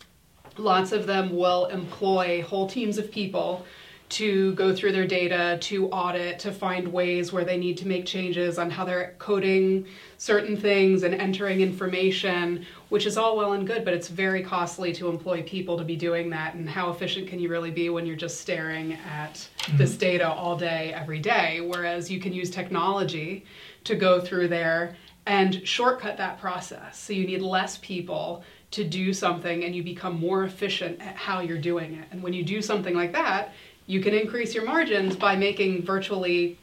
[0.57, 3.65] lots of them will employ whole teams of people
[4.09, 8.05] to go through their data, to audit, to find ways where they need to make
[8.05, 9.85] changes on how they're coding
[10.17, 14.93] certain things and entering information, which is all well and good, but it's very costly
[14.93, 16.53] to employ people to be doing that.
[16.53, 19.77] And how efficient can you really be when you're just staring at mm-hmm.
[19.77, 21.59] this data all day, every day?
[21.59, 23.45] Whereas you can use technology
[23.83, 24.95] to go through there
[25.27, 26.97] and shortcut that process.
[26.97, 31.41] So you need less people to do something and you become more efficient at how
[31.41, 32.07] you're doing it.
[32.11, 33.53] And when you do something like that,
[33.87, 36.57] you can increase your margins by making virtually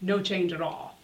[0.00, 0.96] no change at all.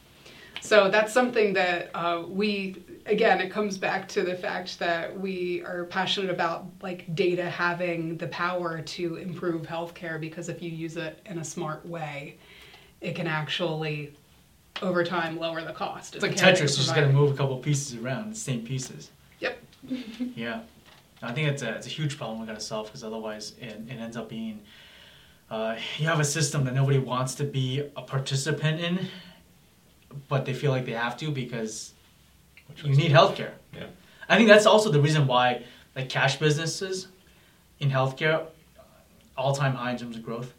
[0.62, 5.62] So that's something that uh, we, again, it comes back to the fact that we
[5.62, 10.96] are passionate about like data having the power to improve healthcare because if you use
[10.96, 12.38] it in a smart way,
[13.00, 14.14] it can actually,
[14.82, 16.14] over time, lower the cost.
[16.14, 18.32] It's like of care that Tetris, you're just got to move a couple pieces around,
[18.32, 19.10] the same pieces.
[19.40, 19.58] Yep.
[20.34, 20.60] Yeah,
[21.22, 23.80] I think it's a it's a huge problem we got to solve because otherwise it,
[23.88, 24.60] it ends up being
[25.50, 29.08] uh, you have a system that nobody wants to be a participant in,
[30.28, 31.92] but they feel like they have to because
[32.84, 33.52] you need healthcare.
[33.74, 33.86] Yeah.
[34.28, 35.64] I think that's also the reason why
[35.96, 37.08] like cash businesses
[37.80, 38.46] in healthcare
[39.36, 40.54] all time high in terms of growth.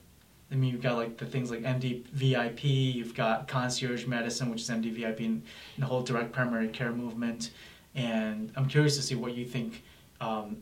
[0.52, 4.62] I mean, you've got like the things like MD VIP, you've got concierge medicine, which
[4.62, 5.44] is MD VIP, and,
[5.78, 7.52] the whole direct primary care movement.
[7.96, 9.84] And I'm curious to see what you think
[10.20, 10.58] um,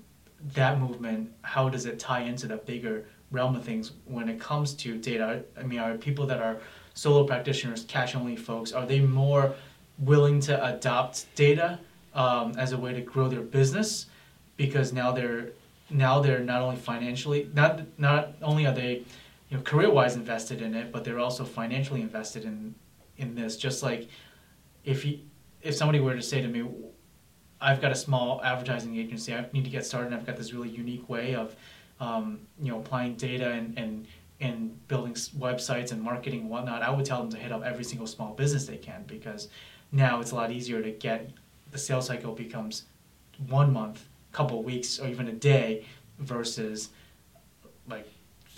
[0.53, 4.73] that movement, how does it tie into that bigger realm of things when it comes
[4.75, 5.43] to data?
[5.57, 6.57] I mean, are people that are
[6.93, 9.55] solo practitioners, cash only folks, are they more
[9.97, 11.79] willing to adopt data
[12.13, 14.05] um, as a way to grow their business?
[14.57, 15.49] Because now they're
[15.89, 19.03] now they're not only financially not not only are they
[19.49, 22.75] you know career wise invested in it, but they're also financially invested in
[23.17, 23.57] in this.
[23.57, 24.07] Just like
[24.83, 25.19] if you
[25.61, 26.63] if somebody were to say to me,
[27.59, 30.53] I've got a small advertising agency, I need to get started, and I've got this
[30.53, 31.55] really unique way of
[31.99, 34.07] um, you know applying data and and
[34.41, 37.83] and building websites and marketing and whatnot, I would tell them to hit up every
[37.83, 39.49] single small business they can because
[39.91, 41.29] now it's a lot easier to get
[41.71, 42.85] the sales cycle becomes
[43.47, 45.85] one month, couple weeks, or even a day
[46.19, 46.89] versus
[47.87, 48.07] like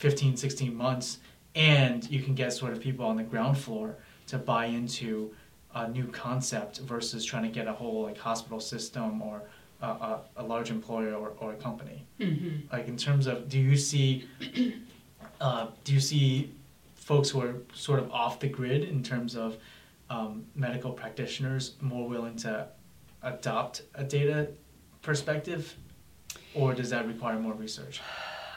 [0.02, 1.20] 15, 16 months.
[1.54, 3.98] And you can get sort of people on the ground floor
[4.28, 5.32] to buy into
[5.76, 9.44] a new concept versus trying to get a whole like hospital system or
[9.82, 12.06] a, a, a large employer or, or a company.
[12.20, 12.74] Mm-hmm.
[12.76, 14.28] Like in terms of, do you see,
[15.42, 16.52] uh, do you see
[16.96, 19.58] folks who are sort of off the grid in terms of
[20.10, 22.68] um, medical practitioners more willing to
[23.22, 24.50] adopt a data
[25.04, 25.76] perspective,
[26.56, 28.02] or does that require more research?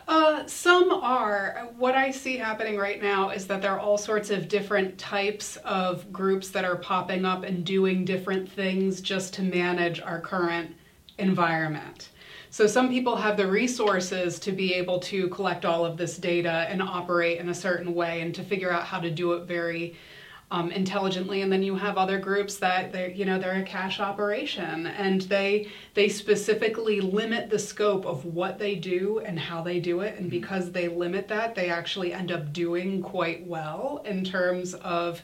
[0.06, 1.68] Uh, some are.
[1.78, 5.56] What I see happening right now is that there are all sorts of different types
[5.64, 10.74] of groups that are popping up and doing different things just to manage our current
[11.18, 12.10] environment.
[12.50, 16.66] So some people have the resources to be able to collect all of this data
[16.68, 19.96] and operate in a certain way and to figure out how to do it very
[20.50, 23.98] um, intelligently and then you have other groups that they're you know they're a cash
[23.98, 29.80] operation and they they specifically limit the scope of what they do and how they
[29.80, 34.24] do it and because they limit that they actually end up doing quite well in
[34.24, 35.22] terms of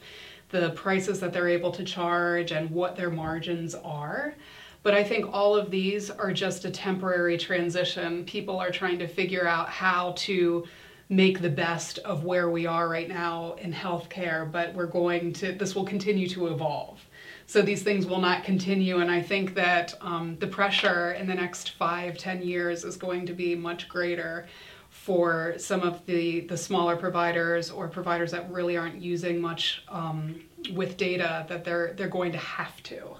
[0.49, 4.35] the prices that they're able to charge and what their margins are
[4.83, 8.25] but I think all of these are just a temporary transition.
[8.25, 10.65] People are trying to figure out how to
[11.11, 15.51] make the best of where we are right now in healthcare, but we're going to,
[15.51, 17.01] this will continue to evolve.
[17.47, 21.35] So these things will not continue, and I think that um, the pressure in the
[21.35, 24.47] next five, ten years is going to be much greater
[24.89, 30.41] for some of the, the smaller providers or providers that really aren't using much um,
[30.73, 33.15] with data that they're they're going to have to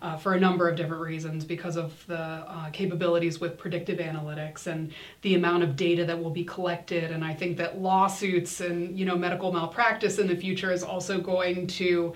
[0.00, 4.66] uh, for a number of different reasons because of the uh, capabilities with predictive analytics
[4.66, 7.10] and the amount of data that will be collected.
[7.10, 11.20] And I think that lawsuits and you know medical malpractice in the future is also
[11.20, 12.14] going to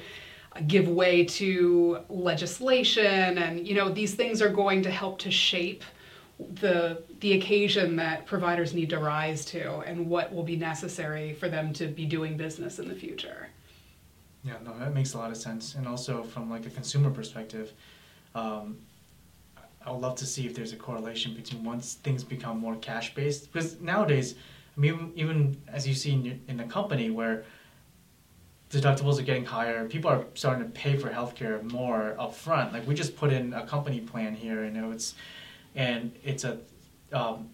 [0.67, 3.39] give way to legislation.
[3.39, 5.85] And you know these things are going to help to shape
[6.39, 11.49] the the occasion that providers need to rise to and what will be necessary for
[11.49, 13.49] them to be doing business in the future.
[14.45, 15.75] Yeah, no, that makes a lot of sense.
[15.77, 17.73] And also from like a consumer perspective,
[18.35, 18.79] um,
[19.85, 23.15] I would love to see if there's a correlation between once things become more cash
[23.15, 23.53] based.
[23.53, 24.35] Because nowadays,
[24.77, 27.45] I mean, even, as you see in, your, in the company where
[28.71, 32.73] deductibles are getting higher, people are starting to pay for healthcare more upfront.
[32.73, 35.15] Like we just put in a company plan here, and it's
[35.75, 36.59] and it's a
[37.13, 37.51] um,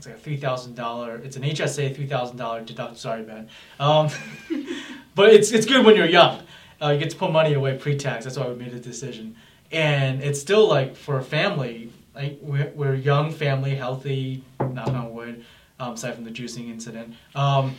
[0.00, 1.16] it's like a three thousand dollar.
[1.16, 2.96] It's an HSA three thousand dollar deduct.
[2.96, 3.50] Sorry, man.
[3.78, 4.08] Um,
[5.14, 6.42] but it's it's good when you're young.
[6.80, 8.24] Uh, you get to put money away pre-tax.
[8.24, 9.36] That's why we made the decision.
[9.70, 14.42] And it's still like for a family, like we're, we're young, family, healthy.
[14.58, 15.44] Knock on wood.
[15.78, 17.74] Um, aside from the juicing incident, um,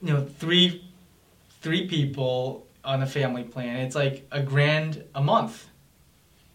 [0.00, 0.82] you know, three
[1.60, 3.76] three people on a family plan.
[3.80, 5.66] It's like a grand a month.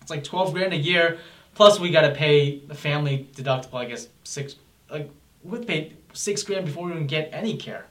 [0.01, 1.19] It's like twelve grand a year
[1.55, 3.75] Plus, we got to pay the family deductible.
[3.75, 4.55] I guess six.
[4.89, 5.09] Like
[5.43, 7.85] we paid six grand before we even get any care.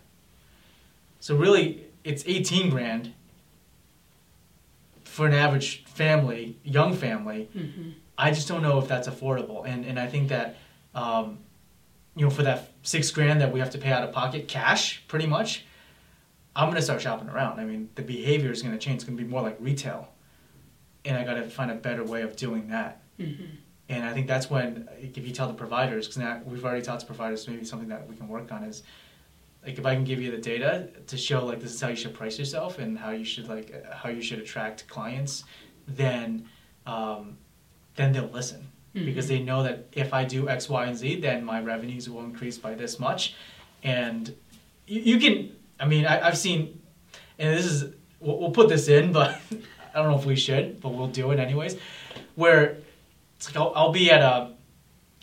[1.21, 3.13] So really, it's eighteen grand
[5.05, 7.49] for an average family, young family.
[7.57, 7.91] Mm-hmm.
[8.19, 10.57] I just don't know if that's affordable, and and I think that.
[10.95, 11.39] Um,
[12.15, 15.03] you know, for that six grand that we have to pay out of pocket, cash,
[15.09, 15.65] pretty much,
[16.55, 17.59] I'm gonna start shopping around.
[17.59, 18.97] I mean, the behavior is gonna change.
[18.97, 20.09] It's gonna be more like retail,
[21.07, 23.02] and I gotta find a better way of doing that.
[23.23, 23.45] Mm-hmm.
[23.89, 27.01] And I think that's when, if you tell the providers, because now we've already talked
[27.01, 28.83] to providers, maybe something that we can work on is,
[29.65, 31.97] like, if I can give you the data to show, like, this is how you
[31.97, 35.45] should price yourself and how you should, like, how you should attract clients,
[35.87, 36.49] then,
[36.87, 37.37] um,
[37.97, 38.67] then they'll listen.
[38.95, 39.07] Mm-hmm.
[39.07, 42.25] Because they know that if I do X, Y, and Z, then my revenues will
[42.25, 43.35] increase by this much.
[43.83, 44.35] And
[44.87, 46.81] you, you can, I mean, I, I've seen,
[47.39, 49.41] and this is, we'll, we'll put this in, but
[49.95, 51.77] I don't know if we should, but we'll do it anyways,
[52.37, 52.79] where
[53.43, 54.53] it's like I'll, I'll be at a,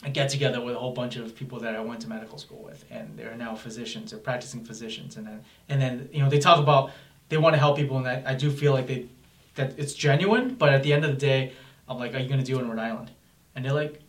[0.03, 2.61] a get together with a whole bunch of people that I went to medical school
[2.61, 6.37] with, and they're now physicians, they're practicing physicians, and then and then you know they
[6.37, 6.91] talk about
[7.29, 9.05] they want to help people, and I, I do feel like they
[9.55, 11.53] that it's genuine, but at the end of the day,
[11.87, 13.09] I'm like, are you going to do it in Rhode Island?
[13.55, 14.01] And they're like,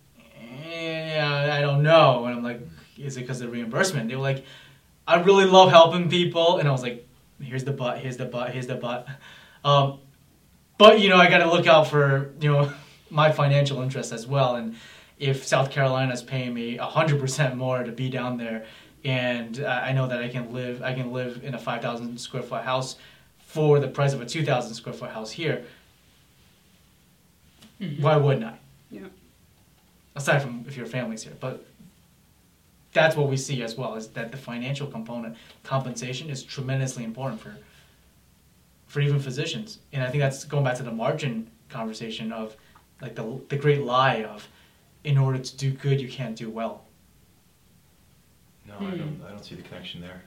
[0.69, 2.61] yeah, I don't know, and I'm like,
[2.99, 4.09] is it because of the reimbursement?
[4.09, 4.45] They were like,
[5.07, 7.07] I really love helping people, and I was like,
[7.41, 9.07] here's the butt, here's the butt, here's the butt.
[9.65, 10.01] Um,
[10.79, 12.73] but you know, I got to look out for you know
[13.11, 14.57] my financial interest as well.
[14.57, 14.77] And
[15.19, 18.65] if South Carolina is paying me hundred percent more to be down there,
[19.05, 22.19] and uh, I know that I can live, I can live in a five thousand
[22.19, 22.97] square foot house
[23.39, 25.65] for the price of a two thousand square foot house here.
[27.81, 28.03] Mm-hmm.
[28.03, 28.59] Why wouldn't I?
[28.91, 29.07] Yeah.
[30.15, 31.65] Aside from if your family's here, but
[32.93, 37.41] that's what we see as well is that the financial component compensation is tremendously important
[37.41, 37.57] for
[38.89, 42.57] for even physicians and i think that's going back to the margin conversation of
[43.01, 44.49] like the the great lie of
[45.05, 46.85] in order to do good you can't do well.
[48.67, 49.01] No, I don't.
[49.01, 49.27] Hmm.
[49.27, 50.23] I don't see the connection there.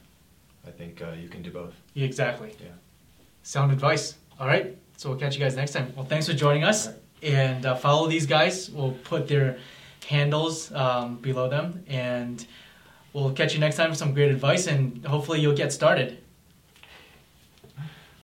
[0.66, 1.74] I think uh, you can do both.
[1.94, 2.56] Yeah, exactly.
[2.60, 2.68] Yeah.
[3.44, 4.16] Sound advice.
[4.40, 4.78] All right.
[4.98, 5.92] So we'll catch you guys next time.
[5.96, 6.96] Well, thanks for joining us, right.
[7.24, 8.70] and uh, follow these guys.
[8.70, 9.58] We'll put their
[10.08, 12.46] handles um, below them, and
[13.12, 16.23] we'll catch you next time with some great advice, and hopefully you'll get started.